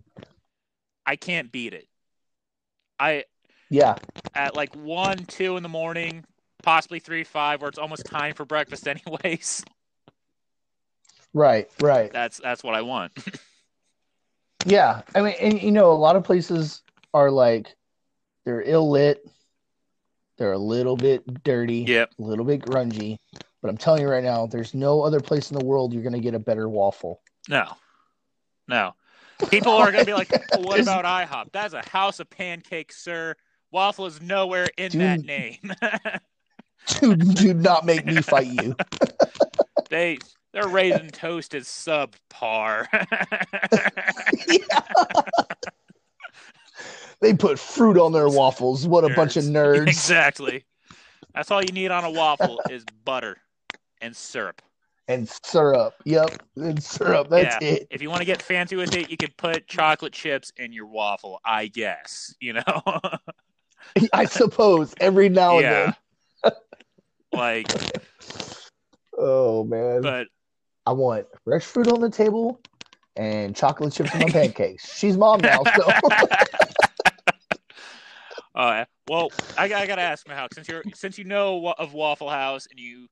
[1.04, 1.86] I can't beat it.
[2.98, 3.24] I
[3.70, 3.96] Yeah,
[4.34, 6.24] at like 1 2 in the morning,
[6.62, 9.64] possibly 3 5 where it's almost time for breakfast anyways.
[11.32, 12.12] right, right.
[12.12, 13.12] That's that's what I want.
[14.66, 17.74] Yeah, I mean, and you know, a lot of places are like
[18.44, 19.26] they're ill lit,
[20.38, 22.10] they're a little bit dirty, yep.
[22.18, 23.18] a little bit grungy.
[23.60, 26.20] But I'm telling you right now, there's no other place in the world you're gonna
[26.20, 27.20] get a better waffle.
[27.48, 27.68] No.
[28.68, 28.94] No.
[29.50, 31.50] People are going to be like, well, what about IHOP?
[31.52, 33.34] That's a house of pancakes, sir.
[33.72, 35.00] Waffle is nowhere in Dude.
[35.00, 35.72] that name.
[37.00, 38.76] Dude, do not make me fight you.
[39.90, 40.18] they
[40.52, 42.86] their raisin toast is subpar.
[47.24, 48.86] They put fruit on their waffles.
[48.86, 49.86] What a bunch of nerds.
[49.86, 50.66] exactly.
[51.34, 53.38] That's all you need on a waffle is butter
[54.02, 54.60] and syrup.
[55.06, 55.94] And syrup.
[56.04, 56.42] Yep.
[56.56, 57.28] And syrup.
[57.28, 57.68] That's Yeah.
[57.68, 57.86] it.
[57.90, 60.86] If you want to get fancy with it, you could put chocolate chips in your
[60.86, 62.34] waffle, I guess.
[62.40, 62.62] You know?
[64.12, 65.92] I suppose every now and yeah.
[66.42, 66.52] then.
[67.32, 67.66] like,
[69.16, 70.00] Oh man.
[70.02, 70.28] but
[70.86, 72.60] I want fresh fruit on the table
[73.16, 74.96] and chocolate chips on my pancakes.
[74.96, 75.92] She's mom now, so
[78.54, 82.68] Uh, well, I, I gotta ask Mahawk since you're since you know of Waffle House
[82.70, 83.08] and you,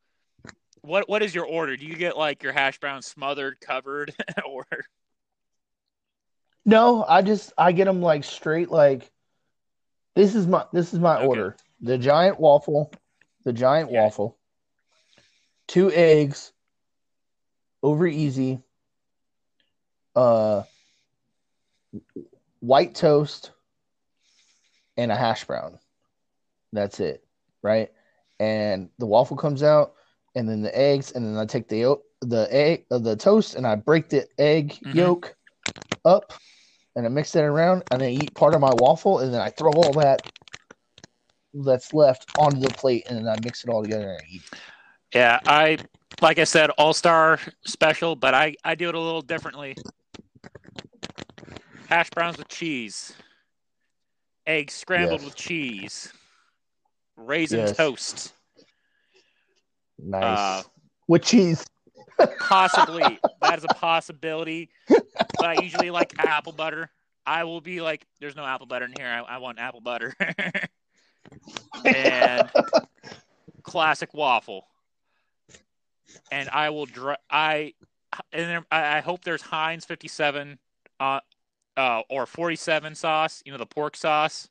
[0.82, 1.76] what what is your order?
[1.76, 4.14] Do you get like your hash brown smothered, covered,
[4.46, 4.66] or
[6.64, 9.10] no, I just I get them like straight like
[10.14, 11.16] this is my this is my Okay.
[11.16, 11.56] order.
[11.80, 12.92] The giant waffle,
[13.44, 13.90] the giant Okay.
[13.90, 14.38] waffle,
[15.66, 16.52] two eggs,
[17.82, 18.62] over easy,
[20.16, 20.62] uh,
[22.60, 23.52] white toast,
[24.96, 25.78] and a hash brown.
[26.72, 27.24] That's it,
[27.62, 27.90] right?
[28.38, 29.94] And the waffle comes out,
[30.34, 33.66] and then the eggs, and then I take the the egg uh, the toast, and
[33.66, 34.94] I break the egg Mhm.
[34.94, 35.36] yolk
[36.04, 36.32] up,
[36.96, 39.50] and I mix that around, and I eat part of my waffle, and then I
[39.50, 40.20] throw all that
[41.54, 44.42] that's left onto the plate, and then I mix it all together and I eat.
[45.14, 45.78] yeah, I
[46.20, 49.76] like I said, All Star special, but I I do it a little differently.
[51.88, 53.12] Hash browns with cheese,
[54.46, 55.24] eggs scrambled Yes.
[55.26, 56.12] with cheese,
[57.16, 57.76] raisin Yes.
[57.76, 58.32] toast.
[60.02, 60.38] Nice.
[60.38, 60.62] Uh,
[61.08, 61.64] with cheese.
[62.38, 63.18] possibly.
[63.40, 64.70] That is a possibility
[65.42, 66.90] but i usually like apple butter.
[67.26, 69.06] I will be like there's no apple butter in here.
[69.06, 70.14] I, I want apple butter.
[71.84, 72.50] And
[73.62, 74.66] classic waffle.
[76.30, 77.74] And i will dr- i
[78.32, 80.58] and then I, I hope there's Heinz 57
[81.00, 81.20] uh,
[81.76, 84.48] uh or 47 sauce you know the pork sauce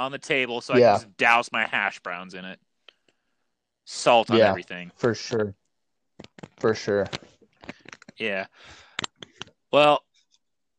[0.00, 2.58] on the table so i can just douse my hash browns in it
[3.86, 4.50] salt on Yeah.
[4.50, 5.54] everything For sure.
[6.58, 7.06] For sure.
[8.18, 8.46] Yeah.
[9.72, 10.02] Well,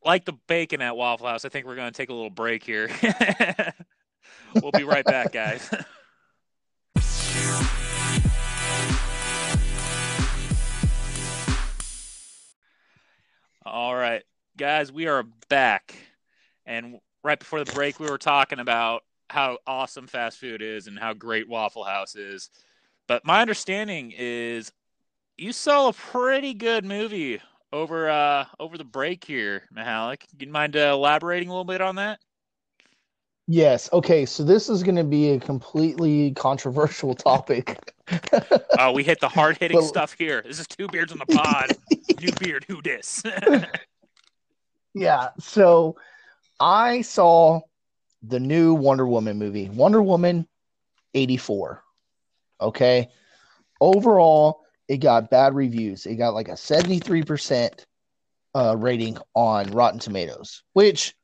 [0.06, 2.64] like the bacon at Waffle House, I think we're going to take a little break
[2.64, 2.90] here.
[4.62, 5.70] we'll be right back, guys.
[13.66, 14.24] All right,
[14.56, 15.96] guys, we are back.
[16.66, 20.98] And right before the break, we were talking about how awesome fast food is and
[20.98, 22.50] how great Waffle House is.
[23.08, 24.72] But my understanding is
[25.38, 27.42] you saw a pretty good movie
[27.74, 30.24] over uh over the break here, Mahalik.
[30.38, 32.20] You mind uh, elaborating a little bit on that?
[33.48, 33.90] Yes.
[33.94, 34.26] Okay.
[34.26, 37.80] So this is going to be a completely controversial topic.
[38.78, 40.44] Oh, we hit the hard hitting stuff here.
[40.46, 41.72] This is two beards on the pod.
[42.22, 43.24] New beard, who dis?
[44.94, 45.30] yeah.
[45.40, 45.98] So
[46.60, 47.62] I saw
[48.22, 50.48] the new Wonder Woman movie, Wonder Woman
[51.14, 51.84] 84.
[52.60, 53.10] Okay.
[53.80, 56.06] Overall, it got bad reviews.
[56.06, 57.86] It got like a 73%
[58.56, 61.16] uh, rating on Rotten Tomatoes, which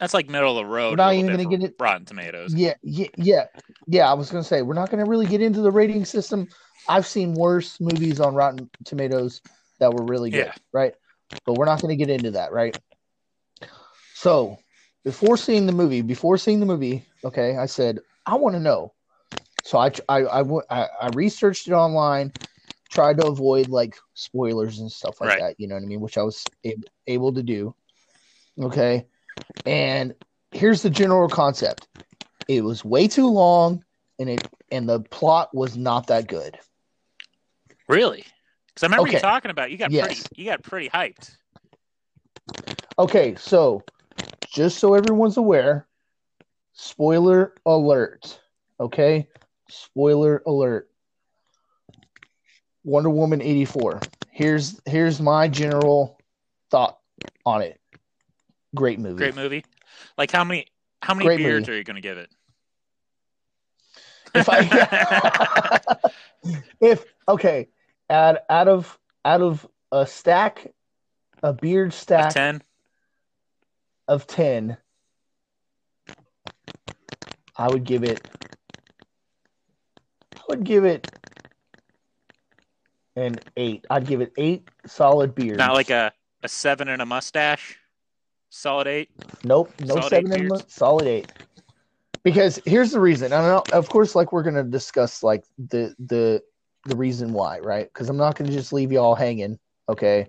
[0.00, 0.90] That's like middle of the road.
[0.90, 2.52] We're not even gonna get it- Rotten Tomatoes.
[2.54, 3.46] Yeah, yeah, yeah,
[3.86, 4.10] yeah.
[4.10, 6.48] I was gonna say we're not gonna really get into the rating system.
[6.88, 9.40] I've seen worse movies on Rotten Tomatoes
[9.78, 10.52] that were really good, Yeah.
[10.72, 10.94] right?
[11.46, 12.76] But we're not gonna get into that, right?
[14.14, 14.58] So,
[15.04, 18.92] before seeing the movie, before seeing the movie, okay, I said I want to know.
[19.64, 22.32] So I I I, I I researched it online,
[22.90, 25.40] tried to avoid like spoilers and stuff like Right.
[25.40, 25.54] that.
[25.58, 26.00] You know what I mean?
[26.00, 26.46] Which I was
[27.06, 27.74] able to do.
[28.60, 29.06] Okay,
[29.66, 30.14] and
[30.52, 31.88] here's the general concept
[32.46, 33.82] it was way too long
[34.18, 36.58] and it and the plot was not that good
[37.88, 38.24] Really?
[38.68, 39.16] Because I remember Okay.
[39.16, 40.28] you talking about you got Yes.
[40.28, 41.36] pretty you got pretty hyped.
[42.98, 43.82] Okay, so
[44.52, 45.86] just so everyone's aware,
[46.72, 48.40] spoiler alert.
[48.80, 49.28] Okay,
[49.82, 50.88] spoiler alert.
[52.84, 54.00] Wonder Woman eighty four.
[54.30, 56.18] Here's here's my general
[56.70, 56.98] thought
[57.46, 57.80] on it.
[58.74, 59.16] Great movie.
[59.16, 59.64] Great movie.
[60.18, 60.66] Like how many
[61.02, 61.76] how many Great beards movie.
[61.76, 62.30] are you going to give it?
[64.34, 65.78] If I
[66.80, 67.68] if okay,
[68.10, 70.72] out out of out of a stack,
[71.42, 72.62] a beard stack ten.
[74.08, 74.76] of 10
[77.56, 78.26] i would give it
[80.48, 81.10] would give it
[83.16, 87.06] an 8 i'd give it 8 solid beers Not like a a seven and a
[87.06, 87.78] mustache.
[88.50, 89.10] Solid eight.
[89.44, 90.64] nope no solid 7 and beers?
[90.68, 91.32] solid 8
[92.22, 95.94] because here's the reason i know of course like we're going to discuss like the
[95.98, 96.42] the
[96.86, 97.86] the reason why right?
[97.92, 100.26] Because i'm not going to just leave y'all hanging okay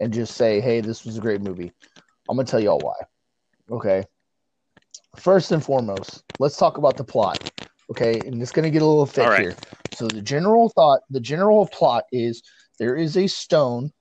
[0.00, 1.72] and just say hey this was a great movie.
[2.28, 2.94] I'm going to tell y'all why
[3.70, 4.04] okay?
[5.16, 7.50] First and foremost let's talk about the plot
[7.90, 9.40] okay and it's going to get a little thick right.
[9.40, 9.56] here
[9.94, 12.42] so the general thought the general plot is
[12.78, 13.92] there is a stone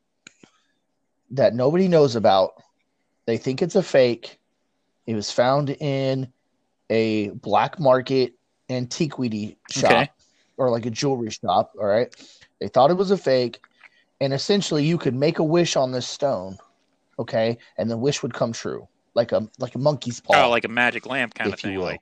[1.31, 2.53] that nobody knows about
[3.25, 4.39] they think it's a fake
[5.05, 6.31] it was found in
[6.89, 8.33] a black market
[8.69, 10.09] antiquity shop Okay.
[10.57, 11.73] or like a jewelry shop.
[11.79, 12.13] All right.
[12.59, 13.59] They thought it was a fake.
[14.21, 16.57] And essentially you could make a wish on this stone.
[17.19, 17.57] Okay.
[17.77, 18.87] And the wish would come true.
[19.15, 20.45] Like a like a monkey's paw.
[20.45, 22.01] Oh, like a magic lamp kind of thing, like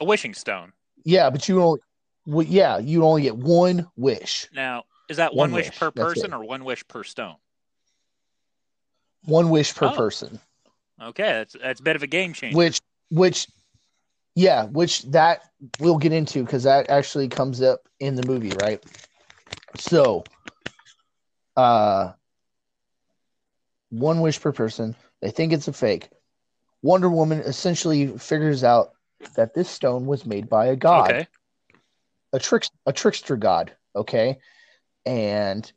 [0.00, 0.72] a wishing stone.
[1.04, 1.80] Yeah, but you only
[2.26, 4.48] well, yeah, you only get one wish.
[4.54, 7.36] Now, is that One one, wish, wish, per person or one wish per stone?
[9.24, 9.96] One wish per Oh.
[9.96, 10.40] person.
[11.02, 12.56] Okay, that's that's a bit of a game changer.
[12.56, 13.48] Which which
[14.34, 15.42] yeah, which that
[15.78, 18.84] we'll get into because that actually comes up in the movie, right?
[19.76, 20.24] So
[21.56, 22.12] uh
[23.90, 24.96] one wish per person.
[25.20, 26.08] They think it's a fake.
[26.82, 28.92] Wonder Woman essentially figures out
[29.36, 31.26] that this stone was made by a god, okay.
[32.32, 33.74] a trick, a trickster god.
[33.94, 34.38] Okay,
[35.04, 35.70] and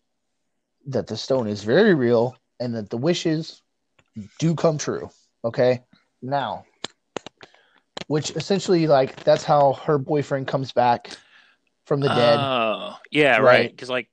[0.88, 3.62] that the stone is very real, and that the wishes
[4.40, 5.10] do come true.
[5.44, 5.84] Okay,
[6.22, 6.66] now,
[8.08, 11.18] which essentially like that's how her boyfriend comes back
[11.86, 12.40] from the dead.
[12.40, 13.44] Oh, yeah, Right.
[13.46, 13.72] right.
[13.72, 14.10] Because like,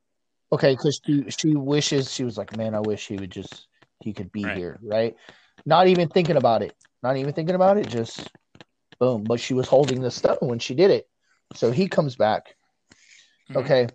[0.53, 3.69] Okay, because she she wishes she was like, man, I wish he would just
[4.01, 4.57] he could be Right.
[4.57, 5.17] here, right?
[5.65, 8.31] Not even thinking about it, not even thinking about it, just
[9.03, 9.25] boom.
[9.25, 11.09] But she was holding the stone when she did it,
[11.55, 12.55] so he comes back.
[13.51, 13.57] Mhm.
[13.57, 13.89] Okay,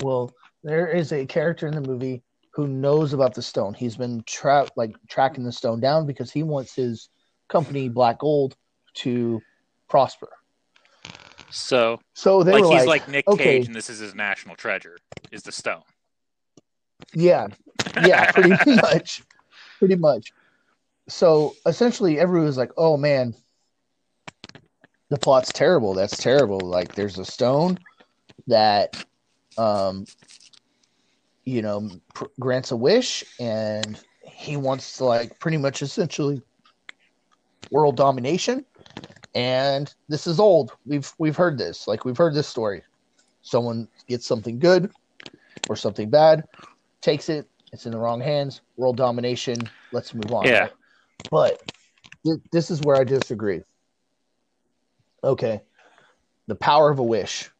[0.00, 0.32] well,
[0.64, 2.22] there is a character in the movie
[2.54, 3.74] who knows about the stone.
[3.74, 7.10] He's been tra- like tracking the stone down because he wants his
[7.50, 8.56] company Black Gold
[8.94, 9.42] to
[9.86, 10.30] prosper.
[11.50, 13.58] so So they like he's like, like Nick okay.
[13.58, 14.96] Cage, and this is his national treasure,
[15.30, 15.82] is the stone.
[17.12, 17.48] Yeah,
[18.00, 19.22] yeah, pretty much,
[19.78, 20.32] pretty much.
[21.08, 23.34] So essentially, everyone was like, "Oh man,
[25.08, 25.94] the plot's terrible.
[25.94, 26.58] That's terrible.
[26.60, 27.78] Like, there's a stone
[28.46, 29.04] that,
[29.56, 30.06] um,
[31.44, 36.42] you know, pr- grants a wish, and he wants to like pretty much essentially
[37.70, 38.64] world domination.
[39.34, 40.72] And this is old.
[40.86, 41.86] We've we've heard this.
[41.86, 42.82] Like, we've heard this story.
[43.42, 44.90] Someone gets something good
[45.68, 46.44] or something bad,
[47.00, 47.48] takes it.
[47.72, 48.62] It's in the wrong hands.
[48.76, 49.58] World domination.
[49.92, 50.46] Let's move on.
[50.46, 50.68] Yeah.
[51.30, 51.62] But
[52.24, 53.62] th- this is where I disagree.
[55.26, 55.60] Okay.
[56.46, 57.50] The power of a wish.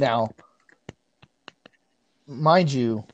[0.00, 0.28] Now,
[2.26, 3.04] mind you,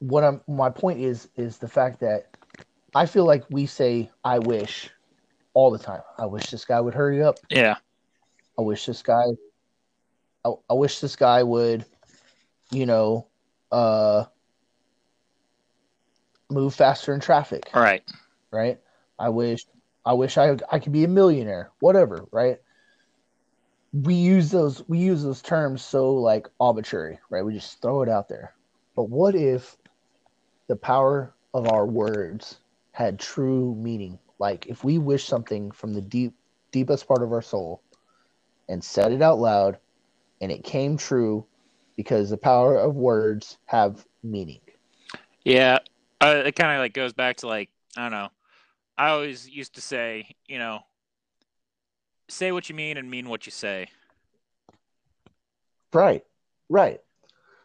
[0.00, 2.26] what I'm my point is is the fact that
[2.94, 4.90] I feel like we say I wish
[5.54, 6.02] all the time.
[6.18, 7.36] I wish this guy would hurry up.
[7.48, 7.76] Yeah.
[8.58, 9.24] I wish this guy
[10.44, 11.86] I, I wish this guy would,
[12.70, 13.26] you know,
[13.72, 14.24] uh
[16.50, 18.02] move faster in traffic, All right.
[18.52, 18.78] right?
[19.18, 19.64] I wish
[20.06, 22.58] I wish I I could be a millionaire, whatever, right?
[23.92, 27.44] We use those we use those terms so like arbitrary, right?
[27.44, 28.54] We just throw it out there.
[28.94, 29.76] But what if
[30.68, 32.60] the power of our words
[32.92, 34.20] had true meaning?
[34.38, 36.34] Like if we wish something from the deep
[36.70, 37.82] deepest part of our soul
[38.68, 39.78] and said it out loud
[40.40, 41.44] and it came true
[41.96, 44.60] because the power of words have meaning.
[45.44, 45.78] Yeah.
[46.20, 48.28] Uh, it kind of like goes back to like I don't know.
[48.98, 50.80] I always used to say, you know,
[52.28, 53.88] say what you mean and mean what you say.
[55.92, 56.24] Right.
[56.68, 57.00] Right.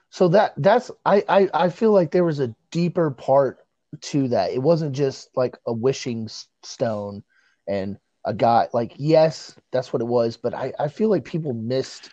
[0.09, 3.59] So that that's I, I I feel like there was a deeper part
[4.01, 4.51] to that.
[4.51, 6.29] It wasn't just like a wishing
[6.63, 7.23] stone
[7.67, 11.53] and a guy like yes, that's what it was, but I, I feel like people
[11.53, 12.09] missed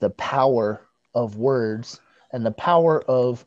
[0.00, 2.00] the power of words
[2.32, 3.44] and the power of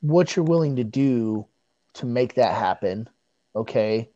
[0.00, 1.46] what you're willing to do
[1.94, 3.08] to make that happen,
[3.54, 4.10] okay?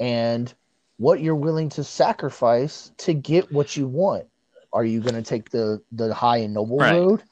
[0.00, 0.52] And
[0.96, 4.26] what you're willing to sacrifice to get what you want.
[4.72, 7.00] Are you going to take the the high and noble Right.
[7.00, 7.22] road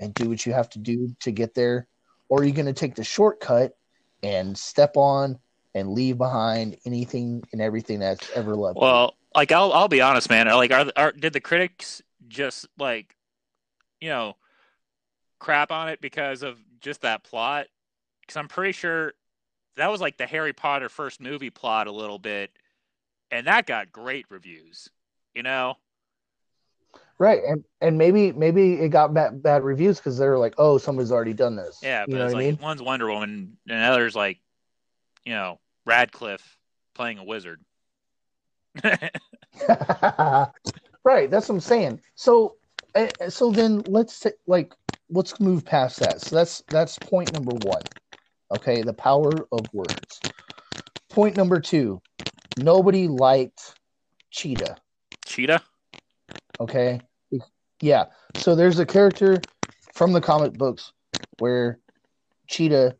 [0.00, 1.86] and do what you have to do to get there,
[2.28, 3.76] or are you going to take the shortcut
[4.22, 5.38] and step on
[5.74, 8.78] and leave behind anything and everything that's ever loved?
[8.80, 10.46] Well, like I'll I'll be honest, man.
[10.48, 13.14] Like, are, are did the critics just like,
[14.00, 14.36] you know,
[15.38, 17.66] crap on it because of just that plot?
[18.22, 19.12] Because I'm pretty sure
[19.76, 22.50] that was like the Harry Potter first movie plot a little bit,
[23.30, 24.88] and that got great reviews.
[25.34, 25.76] You know,
[27.18, 31.10] Right, and and maybe maybe it got bad bad reviews because they're like, oh, somebody's
[31.10, 31.80] already done this.
[31.82, 32.04] yeah.
[32.06, 32.58] you know it's what like I mean.
[32.60, 34.38] one's Wonder Woman, and the other's like,
[35.24, 36.58] you know, Radcliffe
[36.94, 37.62] playing a wizard.
[38.84, 39.00] right,
[41.30, 42.02] that's what I'm saying.
[42.16, 42.56] So,
[42.94, 44.74] eh, so then let's ta- like
[45.08, 46.20] let's move past that.
[46.20, 47.80] So that's that's point number one.
[48.50, 50.20] Okay, the power of words.
[51.10, 52.00] Point number two,
[52.56, 53.74] nobody liked
[54.30, 54.76] Cheetah.
[55.24, 55.62] Cheetah.
[56.60, 57.02] Okay,
[57.80, 58.06] yeah.
[58.36, 59.42] So there's a character
[59.94, 60.92] from the comic books
[61.38, 61.80] where
[62.48, 62.96] Cheetah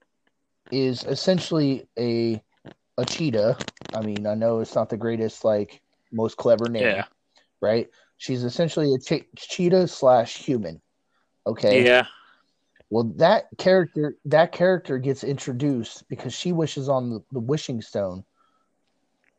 [0.72, 2.42] is essentially a
[2.98, 3.58] a cheetah.
[3.94, 5.80] I mean, I know it's not the greatest, like
[6.12, 7.04] most clever name, Yeah.
[7.60, 7.88] right?
[8.18, 10.80] She's essentially a che- cheetah slash human.
[11.46, 11.84] Okay.
[11.84, 12.06] Yeah.
[12.90, 18.24] Well, that character that character gets introduced because she wishes on the, the wishing stone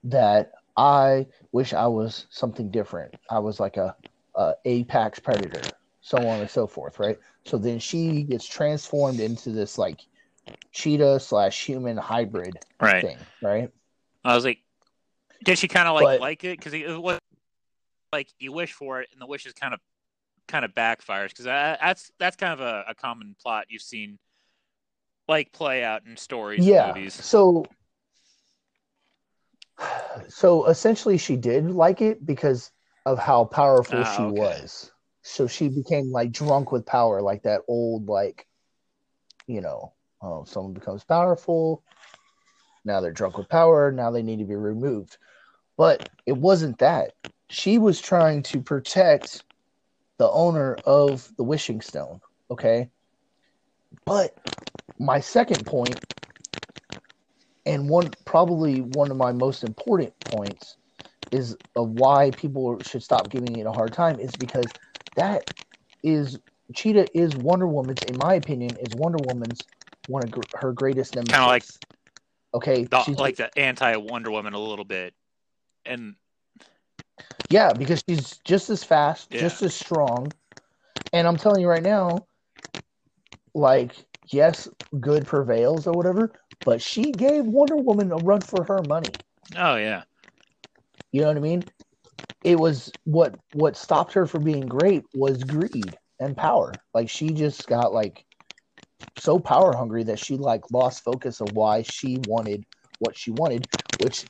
[0.03, 3.15] that I wish I was something different.
[3.29, 3.95] I was like a,
[4.35, 5.61] a apex predator,
[6.01, 7.17] so on and so forth, right?
[7.45, 10.01] So then she gets transformed into this like
[10.71, 13.01] cheetah slash human hybrid Right.
[13.01, 13.69] thing, right?
[14.23, 14.59] I was like,
[15.43, 16.57] did she kind of like But- like it?
[16.59, 17.17] Because it was
[18.13, 19.79] like you wish for it, and the wish is kind of
[20.47, 21.29] kind of backfires.
[21.29, 24.19] Because that's that's kind of a, a common plot you've seen
[25.27, 26.87] like play out in stories yeah.
[26.87, 27.13] and movies.
[27.13, 27.65] So
[30.27, 32.71] so essentially she did like it because
[33.05, 34.31] of how powerful Ah, she okay.
[34.31, 34.91] was.
[35.21, 38.47] So she became like drunk with power, like that old like
[39.47, 41.83] you know, oh someone becomes powerful,
[42.85, 45.17] now they're drunk with power, now they need to be removed.
[45.77, 47.13] But it wasn't that.
[47.49, 49.43] She was trying to protect
[50.17, 52.89] the owner of the wishing stone, okay?
[54.05, 54.35] But
[54.99, 56.01] my second point
[57.65, 60.77] and one probably one of my most important points
[61.31, 64.73] is of why people should stop giving it a hard time is because
[65.15, 65.43] that
[66.03, 66.39] is
[66.73, 69.67] Cheetah is Wonder Woman's in my opinion is Wonder Woman's
[70.07, 71.33] one of gr- her greatest nemesis.
[71.35, 71.63] Kinda like-
[72.53, 75.13] okay, The- she's- like the anti Wonder Woman a little bit,
[75.85, 76.15] and
[77.49, 79.39] Yeah, because she's just as fast, Yeah.
[79.39, 80.33] just as strong.
[81.13, 82.27] And I'm telling you right now,
[83.53, 83.93] like,
[84.31, 84.67] yes,
[84.99, 86.33] good prevails or whatever,
[86.65, 89.21] but she gave Wonder Woman a run for her money.
[89.55, 90.03] oh yeah,
[91.11, 91.65] You know what I mean?
[92.43, 96.83] It was what what stopped her from being great was greed and power.
[96.93, 98.25] Like she just got like
[99.15, 102.65] so power hungry that she like lost focus of why she wanted
[102.99, 104.25] what she wanted, which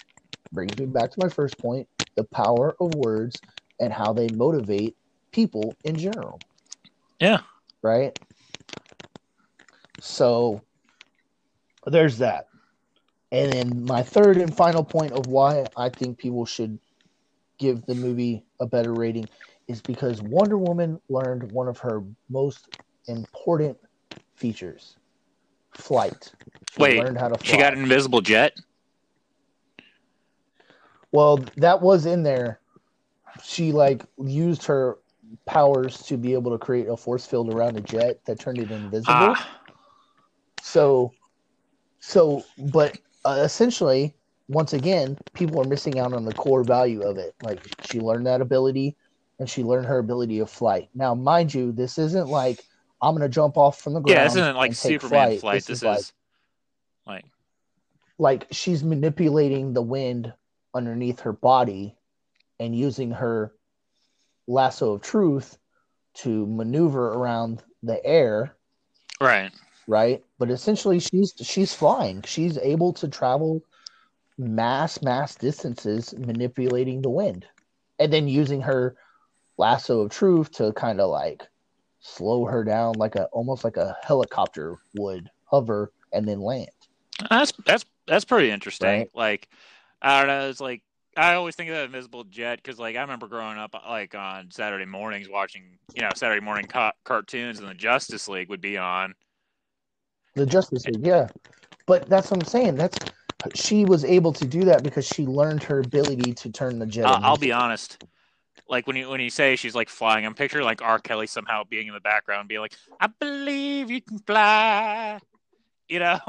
[0.51, 3.41] brings me back to my first point, the power of words
[3.79, 4.97] and how they motivate
[5.31, 6.41] people in general,
[7.19, 7.39] yeah.
[7.81, 8.13] right?
[9.99, 10.61] So
[11.85, 12.47] there's that.
[13.31, 16.79] And then my third and final point of why I think people should
[17.59, 19.29] give the movie a better rating
[19.67, 22.69] is because Wonder Woman learned one of her most
[23.07, 23.77] important
[24.35, 24.95] features
[25.73, 26.33] flight.
[26.71, 27.51] She Wait, learned how to fly.
[27.51, 28.57] She got an invisible jet.
[31.11, 32.59] Well, that was in there.
[33.43, 34.97] She like used her
[35.45, 38.71] powers to be able to create a force field around a jet that turned it
[38.71, 39.13] invisible.
[39.13, 39.49] Ah,
[40.61, 41.13] So,
[41.99, 44.15] so, but uh, essentially,
[44.47, 47.35] once again, people are missing out on the core value of it.
[47.41, 48.95] Like she learned that ability,
[49.39, 50.89] and she learned her ability of flight.
[50.95, 52.63] Now, mind you, this isn't like
[53.01, 54.17] I'm gonna jump off from the ground.
[54.17, 54.23] yeah.
[54.23, 55.55] This isn't like Superman flight.
[55.55, 56.13] This, This, is, like, is
[57.05, 57.25] like
[58.19, 60.33] like she's manipulating the wind
[60.77, 61.95] underneath her body
[62.59, 63.53] and using her
[64.47, 65.57] lasso of truth
[66.13, 68.55] to maneuver around the air
[69.19, 69.51] right.
[69.87, 73.61] right but essentially she's she's flying she's able to travel
[74.37, 77.45] mass mass distances manipulating the wind
[77.99, 78.95] and then using her
[79.57, 81.43] lasso of truth to kind of like
[81.99, 86.69] slow her down like a almost like a helicopter would hover and then land
[87.29, 88.87] That's that's that's pretty interesting.
[88.87, 89.09] Right.
[89.13, 89.49] Like
[90.01, 90.49] I don't know.
[90.49, 90.83] It's like
[91.17, 94.51] I always think of that invisible jet because, like, I remember growing up, like on
[94.51, 98.77] Saturday mornings, watching, you know, Saturday morning ca- cartoons, and the Justice League would be
[98.77, 99.15] on.
[100.35, 101.27] The Justice League, yeah.
[101.87, 102.75] But that's what I'm saying.
[102.75, 102.97] That's
[103.55, 107.05] she was able to do that because she learned her ability to turn the jet.
[107.05, 108.03] I'll, I'll be honest.
[108.69, 110.99] Like when you when you say she's like flying, I'm picturing like R.
[110.99, 115.19] Kelly somehow being in the background, being like, "I believe you can fly,"
[115.89, 116.19] you know.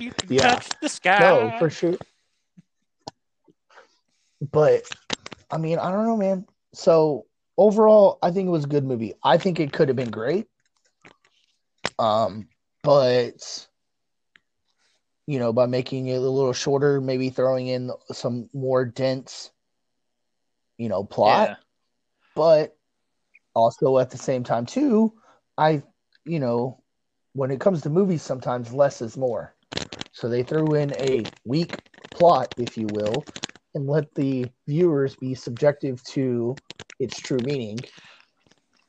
[0.00, 0.54] you can Yeah.
[0.54, 1.18] touch the sky.
[1.20, 1.96] No, for sure.
[4.52, 4.82] But
[5.50, 6.46] I mean, I don't know, man.
[6.74, 9.14] So overall, I think it was a good movie.
[9.22, 10.46] I think it could have been great.
[11.98, 12.48] Um,
[12.82, 13.68] but
[15.26, 19.50] you know, by making it a little shorter, maybe throwing in some more dense,
[20.76, 21.48] you know, plot.
[21.48, 21.56] Yeah.
[22.34, 22.76] But
[23.54, 25.14] also at the same time, too,
[25.56, 25.82] I,
[26.24, 26.82] you know,
[27.34, 29.54] when it comes to movies, sometimes less is more.
[30.12, 31.76] So they threw in a weak
[32.14, 33.24] plot, if you will,
[33.74, 36.60] and let the viewers be subjective to
[37.00, 37.84] its true meaning.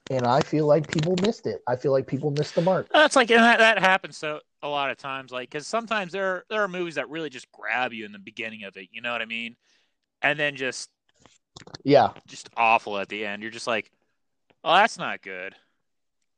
[0.09, 1.61] And I feel like people missed it.
[1.67, 2.89] I feel like people missed the mark.
[2.93, 6.45] That's like and that, that happens so a lot of times, like because sometimes there
[6.49, 8.89] there are movies that really just grab you in the beginning of it.
[8.91, 9.55] You know what I mean?
[10.21, 10.89] And then just
[11.83, 13.41] Yeah, just awful at the end.
[13.41, 13.91] You're just like,
[14.63, 15.55] oh, that's not good.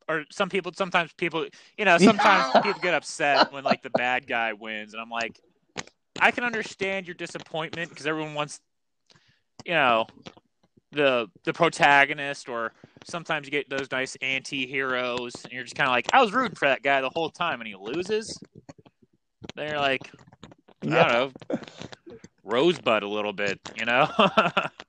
[0.10, 1.46] Or some people, sometimes people,
[1.78, 5.40] you know, sometimes people get upset when like the bad guy wins, and I'm like,
[6.20, 8.60] I can understand your disappointment because everyone wants,
[9.66, 10.06] you know,
[10.92, 12.72] the the protagonist, or
[13.04, 16.56] sometimes you get those nice anti-heroes, and you're just kind of like, I was rooting
[16.56, 18.40] for that guy the whole time, and he loses.
[19.56, 20.10] Then you're like,
[20.84, 21.60] I don't know,
[22.44, 24.08] rosebud a little bit, you know.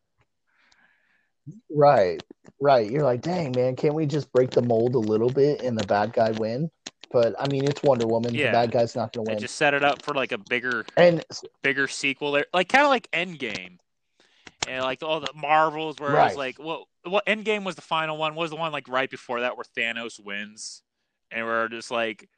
[1.78, 2.20] right,
[2.60, 2.90] right.
[2.90, 5.84] You're like, dang, man, can't we just break the mold a little bit and the
[5.84, 6.70] bad guy win?
[7.10, 8.34] But I mean, it's Wonder Woman.
[8.34, 8.46] Yeah.
[8.46, 9.42] The bad guy's not going to and win.
[9.42, 11.24] just set it up for like a bigger And
[11.62, 13.78] bigger sequel there, like kind of like Endgame,
[14.68, 16.28] and like all the Marvels, where it Right.
[16.28, 18.34] was like, what what Endgame was the final one?
[18.34, 20.82] What was the one like right before that where Thanos wins,
[21.30, 22.28] and we're just like,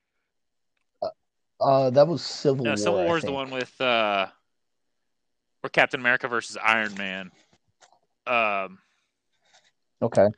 [1.61, 2.77] uh, that was Civil no, War.
[2.77, 4.27] Civil I War's the one with uh,
[5.61, 7.33] where Captain America versus Iron Man.
[8.27, 8.79] Um,
[10.03, 10.29] Okay.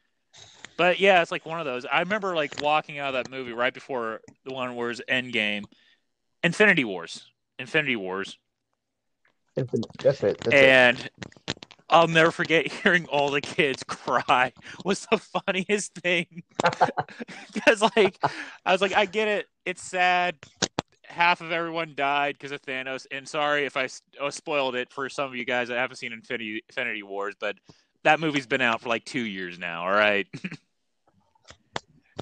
[0.76, 1.84] but yeah, it's like one of those.
[1.84, 5.64] I remember like walking out of that movie right before the one where it's Endgame,
[6.42, 8.38] Infinity Wars, Infinity Wars.
[9.54, 9.72] That's
[10.22, 10.38] it.
[10.38, 10.54] That's it.
[10.54, 11.10] and
[11.92, 14.52] I'll never forget hearing all the kids cry
[14.84, 16.42] was the funniest thing
[17.52, 18.18] because like
[18.64, 20.36] I was like I get it it's sad
[21.04, 23.88] half of everyone died because of Thanos and sorry if I,
[24.18, 27.56] oh, spoiled it for some of you guys that haven't seen Infinity Infinity Wars but
[28.04, 30.26] that movie's been out for like two years now all right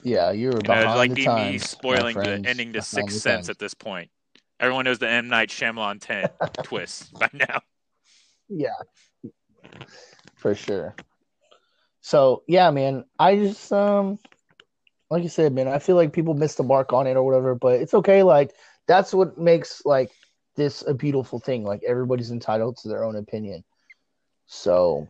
[0.03, 2.81] Yeah, you were And behind it would like the times, me spoiling the ending to
[2.81, 4.11] Sixth Sense at this point
[4.59, 6.31] everyone knows the M Night Shyamalan ten
[6.63, 7.61] twist by now
[8.49, 8.71] Yeah,
[10.37, 10.95] for sure.
[12.01, 14.19] So yeah, man, I just um,
[15.11, 17.55] like I said, man, I feel like people missed the mark on it or whatever,
[17.55, 18.23] but it's okay.
[18.23, 18.53] Like
[18.87, 20.11] that's what makes like
[20.57, 21.65] this a beautiful thing.
[21.65, 23.65] Like everybody's entitled to their own opinion.
[24.47, 25.09] So,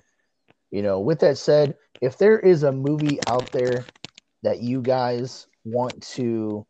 [0.70, 3.84] you know, with that said, if there is a movie out there
[4.42, 6.66] that you guys want to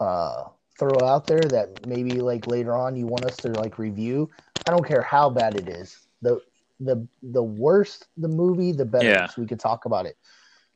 [0.00, 0.44] uh
[0.78, 4.28] throw out there that maybe like later on you want us to like review,
[4.66, 5.96] I don't care how bad it is.
[6.22, 6.40] The
[6.80, 9.08] the the worse the movie, the better.
[9.08, 9.26] Yeah.
[9.26, 10.16] So we could talk about it.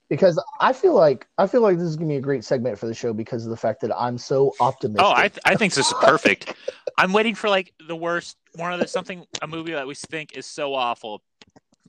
[0.08, 2.86] Because I feel like I feel like this is gonna be a great segment for
[2.86, 5.04] the show because of the fact that I'm so optimistic.
[5.04, 6.54] Oh, I th- I think this is perfect.
[6.96, 10.36] I'm waiting for like the worst one of the something a movie that we think
[10.36, 11.22] is so awful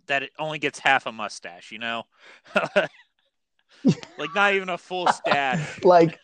[0.07, 1.71] that it only gets half a mustache.
[1.71, 2.03] You know,
[4.17, 5.83] like not even a full stash.
[5.83, 6.19] like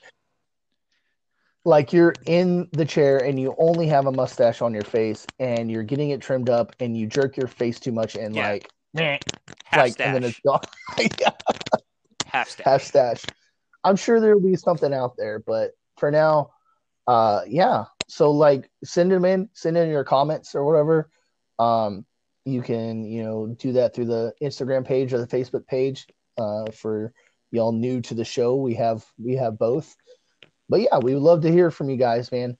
[1.66, 5.72] like you're in the chair and you only have a mustache on your face and
[5.72, 8.50] you're getting it trimmed up and you jerk your face too much and Yeah.
[8.52, 8.70] like
[9.66, 10.08] Half like stash.
[10.08, 10.60] and then it's gone.
[11.20, 11.30] Yeah,
[12.26, 12.66] half stash.
[12.66, 13.24] half stash.
[13.84, 16.52] I'm sure there'll be something out there, but for now,
[17.08, 17.86] uh yeah.
[18.10, 21.10] So like send them in, send in your comments or whatever.
[21.60, 22.06] Um
[22.46, 26.08] you can, you know, do that through the Instagram page or the Facebook page.
[26.38, 27.14] Uh for
[27.52, 29.96] y'all new to the show, we have we have both.
[30.70, 32.58] But yeah, we would love to hear from you guys, man.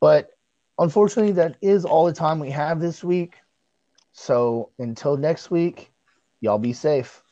[0.00, 0.30] But
[0.78, 3.34] unfortunately, that is all the time we have this week.
[4.12, 5.90] So until next week,
[6.40, 7.22] y'all be safe.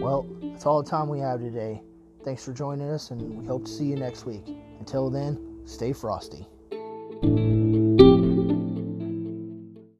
[0.00, 1.82] Well, that's all the time we have today.
[2.24, 4.44] Thanks for joining us, and we hope to see you next week.
[4.90, 6.48] Until then, stay frosty.